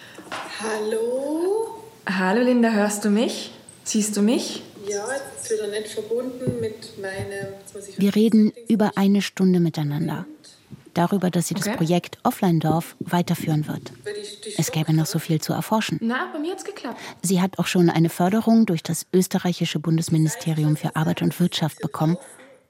Hallo? 0.60 1.82
Hallo 2.06 2.42
Linda, 2.42 2.70
hörst 2.70 3.04
du 3.04 3.10
mich? 3.10 3.52
Siehst 3.82 4.16
du 4.16 4.22
mich? 4.22 4.62
Ja, 4.88 5.07
jetzt 5.12 5.51
wieder 5.51 5.68
nicht 5.68 5.88
verbunden 5.88 6.61
mit 6.61 6.99
meinem. 7.01 7.55
Wir 7.97 8.14
reden 8.14 8.53
über 8.68 8.92
eine 8.97 9.23
Stunde 9.23 9.61
miteinander. 9.61 10.27
Darüber, 10.92 11.31
dass 11.31 11.49
sie 11.49 11.57
okay. 11.57 11.70
das 11.70 11.77
Projekt 11.77 12.18
Offline-Dorf 12.23 12.94
weiterführen 13.01 13.66
wird. 13.66 13.92
Es 14.57 14.70
gäbe 14.70 14.92
noch 14.92 15.07
so 15.07 15.18
viel 15.18 15.40
zu 15.40 15.53
erforschen. 15.53 15.99
Na, 16.01 16.31
bei 16.33 16.38
mir 16.38 16.53
hat's 16.53 16.64
geklappt. 16.64 17.01
Sie 17.20 17.40
hat 17.40 17.59
auch 17.59 17.66
schon 17.66 17.90
eine 17.90 18.09
Förderung 18.09 18.64
durch 18.64 18.83
das 18.83 19.07
österreichische 19.12 19.81
Bundesministerium 19.81 20.77
für 20.77 20.94
Arbeit 20.94 21.23
und 21.23 21.38
Wirtschaft 21.40 21.81
bekommen 21.81 22.16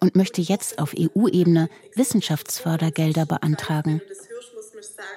und 0.00 0.16
möchte 0.16 0.40
jetzt 0.40 0.79
auf 0.79 0.94
EU-Ebene 0.98 1.68
Wissenschaftsfördergelder 1.94 3.27
beantragen. 3.27 4.00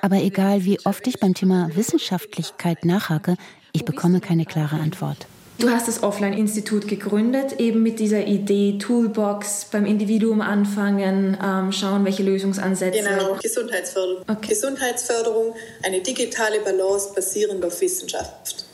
Aber 0.02 0.18
egal, 0.18 0.66
wie 0.66 0.80
oft 0.86 1.08
ich 1.08 1.20
beim 1.20 1.34
Thema 1.34 1.70
Wissenschaftlichkeit 1.76 2.84
nachhake, 2.84 3.38
ich 3.72 3.86
bekomme 3.86 4.20
keine 4.20 4.46
klare 4.46 4.80
Antwort. 4.80 5.28
Du 5.60 5.72
hast 5.72 5.88
das 5.88 6.04
Offline-Institut 6.04 6.88
gegründet, 6.88 7.60
eben 7.60 7.82
mit 7.82 8.00
dieser 8.00 8.26
Idee 8.28 8.78
Toolbox, 8.78 9.66
beim 9.72 9.86
Individuum 9.86 10.42
anfangen, 10.42 11.36
ähm, 11.44 11.72
schauen, 11.72 12.06
welche 12.06 12.22
Lösungsansätze. 12.22 13.02
Genau, 13.02 13.36
Gesundheitsförderung. 13.42 14.24
Okay. 14.28 14.50
Gesundheitsförderung, 14.50 15.56
eine 15.84 16.02
digitale 16.02 16.60
Balance 16.60 17.12
basierend 17.16 17.66
auf 17.66 17.82
Wissenschaft. 17.82 18.66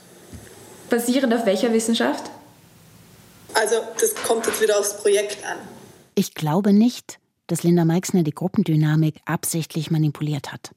Basierend 0.90 1.32
auf 1.32 1.46
welcher 1.46 1.72
Wissenschaft? 1.72 2.30
Also, 3.54 3.76
das 3.98 4.14
kommt 4.14 4.46
jetzt 4.46 4.60
wieder 4.60 4.78
aufs 4.78 4.98
Projekt 4.98 5.38
an. 5.46 5.56
Ich 6.14 6.34
glaube 6.34 6.74
nicht, 6.74 7.18
dass 7.46 7.62
Linda 7.62 7.86
Meixner 7.86 8.24
die 8.24 8.34
Gruppendynamik 8.34 9.16
absichtlich 9.24 9.90
manipuliert 9.90 10.52
hat. 10.52 10.72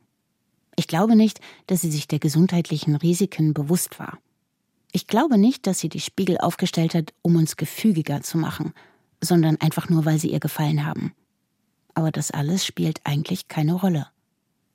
Ich 0.77 0.87
glaube 0.87 1.17
nicht, 1.17 1.41
dass 1.65 1.81
sie 1.81 1.91
sich 1.91 2.07
der 2.07 2.19
gesundheitlichen 2.19 2.95
Risiken 2.95 3.53
bewusst 3.53 3.99
war. 3.99 4.19
Ich 4.91 5.07
glaube 5.07 5.37
nicht, 5.37 5.67
dass 5.67 5.79
sie 5.79 5.89
die 5.89 5.99
Spiegel 5.99 6.37
aufgestellt 6.37 6.95
hat, 6.95 7.13
um 7.21 7.35
uns 7.35 7.57
gefügiger 7.57 8.21
zu 8.21 8.37
machen, 8.37 8.73
sondern 9.21 9.57
einfach 9.57 9.89
nur, 9.89 10.05
weil 10.05 10.19
sie 10.19 10.31
ihr 10.31 10.39
gefallen 10.39 10.85
haben. 10.85 11.13
Aber 11.93 12.11
das 12.11 12.31
alles 12.31 12.65
spielt 12.65 13.01
eigentlich 13.03 13.47
keine 13.47 13.73
Rolle. 13.73 14.07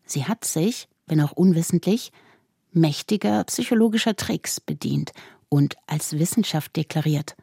Sie 0.05 0.25
hat 0.27 0.45
sich, 0.45 0.89
wenn 1.07 1.21
auch 1.21 1.33
unwissentlich, 1.33 2.13
mächtiger 2.73 3.45
psychologischer 3.45 4.17
Tricks 4.17 4.61
bedient 4.61 5.13
und 5.49 5.77
als 5.87 6.19
Wissenschaft 6.19 6.77
deklariert. 6.77 7.37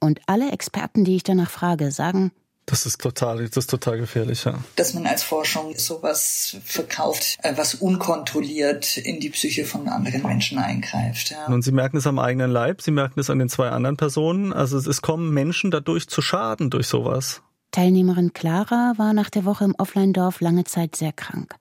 Und 0.00 0.20
alle 0.26 0.50
Experten, 0.50 1.04
die 1.04 1.16
ich 1.16 1.22
danach 1.22 1.50
frage, 1.50 1.90
sagen, 1.90 2.32
das 2.70 2.86
ist 2.86 3.00
total, 3.00 3.46
das 3.48 3.56
ist 3.56 3.70
total 3.70 3.98
gefährlich, 3.98 4.44
ja. 4.44 4.54
Dass 4.76 4.94
man 4.94 5.06
als 5.06 5.22
Forschung 5.22 5.76
sowas 5.76 6.56
verkauft, 6.64 7.38
äh, 7.42 7.54
was 7.56 7.74
unkontrolliert 7.74 8.96
in 8.96 9.20
die 9.20 9.30
Psyche 9.30 9.64
von 9.64 9.88
anderen 9.88 10.22
Menschen 10.22 10.58
eingreift. 10.58 11.30
Ja. 11.30 11.46
Und 11.46 11.62
Sie 11.62 11.72
merken 11.72 11.96
es 11.96 12.06
am 12.06 12.18
eigenen 12.18 12.50
Leib, 12.50 12.82
Sie 12.82 12.90
merken 12.90 13.18
es 13.20 13.30
an 13.30 13.38
den 13.38 13.48
zwei 13.48 13.70
anderen 13.70 13.96
Personen. 13.96 14.52
Also 14.52 14.78
es 14.78 15.02
kommen 15.02 15.34
Menschen 15.34 15.70
dadurch 15.70 16.08
zu 16.08 16.22
Schaden 16.22 16.70
durch 16.70 16.86
sowas. 16.86 17.42
Teilnehmerin 17.72 18.32
Clara 18.32 18.94
war 18.96 19.12
nach 19.12 19.30
der 19.30 19.44
Woche 19.44 19.64
im 19.64 19.74
Offline-Dorf 19.76 20.40
lange 20.40 20.64
Zeit 20.64 20.96
sehr 20.96 21.12
krank. 21.12 21.54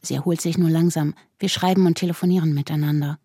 Sie 0.00 0.14
erholt 0.14 0.40
sich 0.40 0.58
nur 0.58 0.70
langsam. 0.70 1.14
Wir 1.38 1.48
schreiben 1.48 1.86
und 1.86 1.96
telefonieren 1.96 2.54
miteinander. 2.54 3.18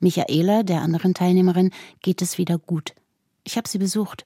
Michaela, 0.00 0.62
der 0.62 0.80
anderen 0.80 1.14
Teilnehmerin, 1.14 1.70
geht 2.00 2.22
es 2.22 2.38
wieder 2.38 2.58
gut. 2.58 2.94
Ich 3.44 3.56
habe 3.56 3.68
sie 3.68 3.78
besucht. 3.78 4.24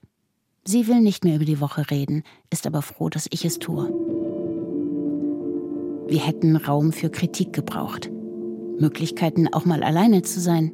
Sie 0.67 0.87
will 0.87 0.99
nicht 1.01 1.23
mehr 1.23 1.35
über 1.35 1.45
die 1.45 1.61
Woche 1.61 1.91
reden, 1.91 2.23
ist 2.49 2.65
aber 2.65 2.81
froh, 2.81 3.09
dass 3.09 3.27
ich 3.29 3.45
es 3.45 3.59
tue. 3.59 3.87
Wir 6.07 6.19
hätten 6.19 6.55
Raum 6.55 6.91
für 6.91 7.11
Kritik 7.11 7.53
gebraucht. 7.53 8.09
Möglichkeiten, 8.79 9.47
auch 9.53 9.65
mal 9.65 9.83
alleine 9.83 10.23
zu 10.23 10.39
sein. 10.39 10.71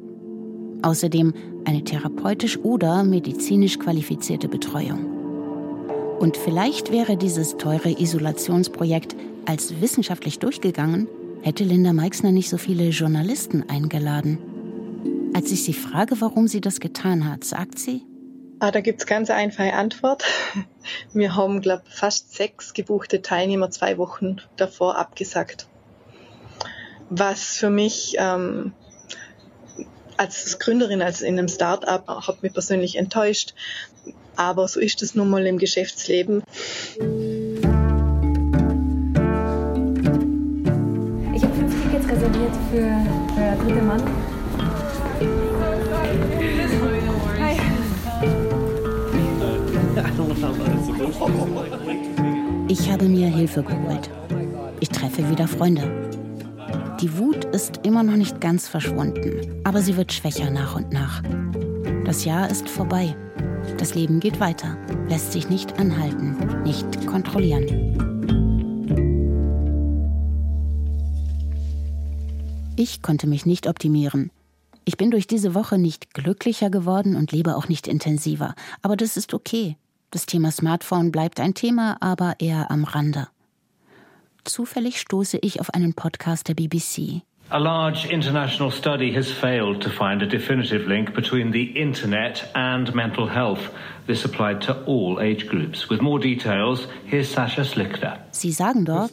Außerdem 0.80 1.34
eine 1.66 1.84
therapeutisch 1.84 2.58
oder 2.58 3.04
medizinisch 3.04 3.78
qualifizierte 3.78 4.48
Betreuung. 4.48 5.06
Und 6.18 6.38
vielleicht 6.38 6.90
wäre 6.90 7.18
dieses 7.18 7.58
teure 7.58 7.90
Isolationsprojekt 8.00 9.14
als 9.44 9.80
wissenschaftlich 9.82 10.38
durchgegangen, 10.38 11.06
hätte 11.42 11.64
Linda 11.64 11.92
Meixner 11.92 12.32
nicht 12.32 12.48
so 12.48 12.56
viele 12.56 12.88
Journalisten 12.88 13.68
eingeladen. 13.68 14.38
Als 15.34 15.52
ich 15.52 15.64
sie 15.64 15.74
frage, 15.74 16.20
warum 16.20 16.48
sie 16.48 16.60
das 16.60 16.80
getan 16.80 17.28
hat, 17.28 17.44
sagt 17.44 17.78
sie, 17.78 18.02
Ah, 18.62 18.70
da 18.70 18.80
gibt's 18.80 19.06
ganz 19.06 19.28
einfache 19.28 19.72
Antwort. 19.72 20.22
Wir 21.12 21.34
haben, 21.34 21.62
glaube 21.62 21.82
fast 21.88 22.32
sechs 22.32 22.74
gebuchte 22.74 23.20
Teilnehmer 23.20 23.72
zwei 23.72 23.98
Wochen 23.98 24.36
davor 24.56 24.96
abgesagt. 24.98 25.66
Was 27.10 27.56
für 27.56 27.70
mich 27.70 28.14
ähm, 28.18 28.72
als 30.16 30.60
Gründerin, 30.60 31.02
als 31.02 31.22
in 31.22 31.36
einem 31.40 31.48
Start-up, 31.48 32.06
hat 32.06 32.44
mich 32.44 32.52
persönlich 32.52 32.94
enttäuscht. 32.94 33.54
Aber 34.36 34.68
so 34.68 34.78
ist 34.78 35.02
es 35.02 35.16
nun 35.16 35.28
mal 35.28 35.44
im 35.44 35.58
Geschäftsleben. 35.58 36.44
Ich 41.34 41.42
habe 41.42 41.54
fünf 41.56 41.82
Tickets 41.82 42.08
reserviert 42.08 42.52
für, 42.70 43.34
für 43.34 43.64
dritte 43.64 43.82
Mann. 43.82 44.21
Ich 52.68 52.90
habe 52.90 53.04
mir 53.06 53.28
Hilfe 53.28 53.62
geholt. 53.62 54.10
Ich 54.80 54.88
treffe 54.88 55.28
wieder 55.30 55.46
Freunde. 55.46 56.10
Die 57.00 57.18
Wut 57.18 57.44
ist 57.46 57.80
immer 57.84 58.02
noch 58.02 58.16
nicht 58.16 58.40
ganz 58.40 58.68
verschwunden, 58.68 59.60
aber 59.64 59.80
sie 59.82 59.96
wird 59.96 60.12
schwächer 60.12 60.50
nach 60.50 60.76
und 60.76 60.92
nach. 60.92 61.22
Das 62.04 62.24
Jahr 62.24 62.50
ist 62.50 62.68
vorbei. 62.68 63.16
Das 63.78 63.94
Leben 63.94 64.20
geht 64.20 64.40
weiter, 64.40 64.76
lässt 65.08 65.32
sich 65.32 65.48
nicht 65.48 65.78
anhalten, 65.78 66.62
nicht 66.62 67.06
kontrollieren. 67.06 67.66
Ich 72.76 73.02
konnte 73.02 73.26
mich 73.26 73.46
nicht 73.46 73.66
optimieren. 73.66 74.30
Ich 74.84 74.96
bin 74.96 75.10
durch 75.10 75.26
diese 75.26 75.54
Woche 75.54 75.78
nicht 75.78 76.14
glücklicher 76.14 76.70
geworden 76.70 77.16
und 77.16 77.30
lebe 77.30 77.56
auch 77.56 77.68
nicht 77.68 77.86
intensiver. 77.86 78.54
Aber 78.80 78.96
das 78.96 79.16
ist 79.16 79.34
okay. 79.34 79.76
Das 80.12 80.26
Thema 80.26 80.50
Smartphone 80.50 81.10
bleibt 81.10 81.40
ein 81.40 81.54
Thema, 81.54 81.96
aber 82.00 82.34
eher 82.38 82.70
am 82.70 82.84
Rande. 82.84 83.28
Zufällig 84.44 85.00
stoße 85.00 85.38
ich 85.40 85.58
auf 85.58 85.72
einen 85.72 85.94
Podcast 85.94 86.48
der 86.48 86.54
BBC. 86.54 87.22
A 87.48 87.56
large 87.56 88.08
international 88.08 88.70
study 88.70 89.10
has 89.14 89.30
failed 89.30 89.82
to 89.82 89.88
find 89.88 90.22
a 90.22 90.26
definitive 90.26 90.86
link 90.86 91.14
between 91.14 91.50
the 91.50 91.62
internet 91.62 92.46
and 92.52 92.94
mental 92.94 93.26
health. 93.26 93.70
This 94.06 94.24
applied 94.24 94.60
to 94.62 94.76
all 94.86 95.20
age 95.20 95.46
groups. 95.46 95.88
With 95.88 96.00
more 96.00 96.18
details, 96.18 96.88
here's 97.06 97.32
Sasha 97.32 97.64
Slichter. 97.64 98.18
Sie 98.32 98.50
sagen 98.50 98.84
dort, 98.84 99.12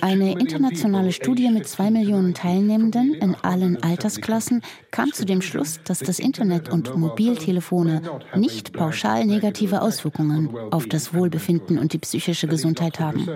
eine 0.00 0.32
internationale 0.32 1.12
Studie 1.12 1.50
mit 1.50 1.68
zwei 1.68 1.90
Millionen 1.90 2.34
Teilnehmenden 2.34 3.14
in 3.14 3.36
allen 3.42 3.80
Altersklassen 3.82 4.62
kam 4.90 5.12
zu 5.12 5.24
dem 5.24 5.42
Schluss, 5.42 5.80
dass 5.84 6.00
das 6.00 6.18
Internet 6.18 6.70
und 6.70 6.96
Mobiltelefone 6.96 8.02
nicht 8.34 8.72
pauschal 8.72 9.26
negative 9.26 9.80
Auswirkungen 9.80 10.50
auf 10.72 10.86
das 10.86 11.14
Wohlbefinden 11.14 11.78
und 11.78 11.92
die 11.92 11.98
psychische 11.98 12.48
Gesundheit 12.48 12.98
haben. 12.98 13.28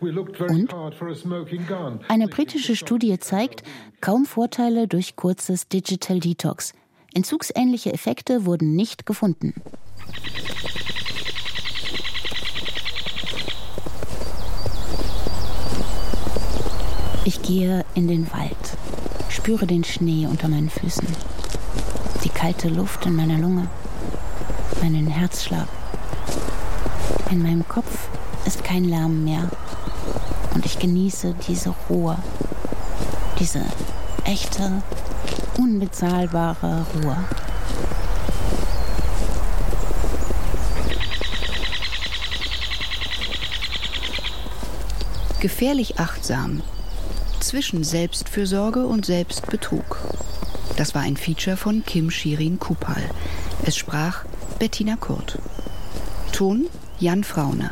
Und 0.00 0.74
eine 2.08 2.28
britische 2.28 2.76
Studie 2.76 3.18
zeigt 3.18 3.62
kaum 4.02 4.26
Vorteile 4.26 4.88
durch 4.88 5.16
kurzes 5.16 5.68
Digital 5.68 6.20
Detox. 6.20 6.74
Entzugsähnliche 7.12 7.92
Effekte 7.92 8.44
wurden 8.46 8.76
nicht 8.76 9.04
gefunden. 9.04 9.54
Ich 17.24 17.42
gehe 17.42 17.84
in 17.94 18.08
den 18.08 18.32
Wald, 18.32 18.56
spüre 19.28 19.66
den 19.66 19.84
Schnee 19.84 20.26
unter 20.26 20.48
meinen 20.48 20.70
Füßen, 20.70 21.06
die 22.24 22.28
kalte 22.28 22.68
Luft 22.68 23.06
in 23.06 23.14
meiner 23.14 23.38
Lunge, 23.38 23.68
meinen 24.80 25.06
Herzschlag. 25.06 25.68
In 27.30 27.42
meinem 27.42 27.66
Kopf 27.68 28.08
ist 28.46 28.64
kein 28.64 28.84
Lärm 28.84 29.24
mehr 29.24 29.50
und 30.54 30.64
ich 30.64 30.78
genieße 30.78 31.34
diese 31.46 31.74
Ruhe, 31.88 32.16
diese 33.38 33.64
echte, 34.24 34.82
unbezahlbare 35.58 36.86
Ruhe. 36.94 37.16
Gefährlich 45.40 45.98
achtsam. 45.98 46.62
Zwischen 47.40 47.82
Selbstfürsorge 47.82 48.86
und 48.86 49.06
Selbstbetrug. 49.06 49.96
Das 50.76 50.94
war 50.94 51.02
ein 51.02 51.16
Feature 51.16 51.56
von 51.56 51.82
Kim 51.84 52.10
Shirin 52.10 52.58
Kupal. 52.58 53.02
Es 53.64 53.76
sprach 53.76 54.24
Bettina 54.58 54.96
Kurt. 54.96 55.38
Ton 56.32 56.66
Jan 56.98 57.24
Fraune. 57.24 57.70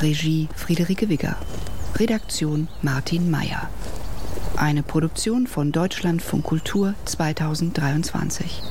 Regie 0.00 0.48
Friederike 0.54 1.08
Wigger. 1.08 1.36
Redaktion 1.96 2.68
Martin 2.82 3.30
Meyer. 3.30 3.68
Eine 4.60 4.82
Produktion 4.82 5.46
von 5.46 5.72
Deutschlandfunk 5.72 6.44
Kultur 6.44 6.92
2023. 7.06 8.62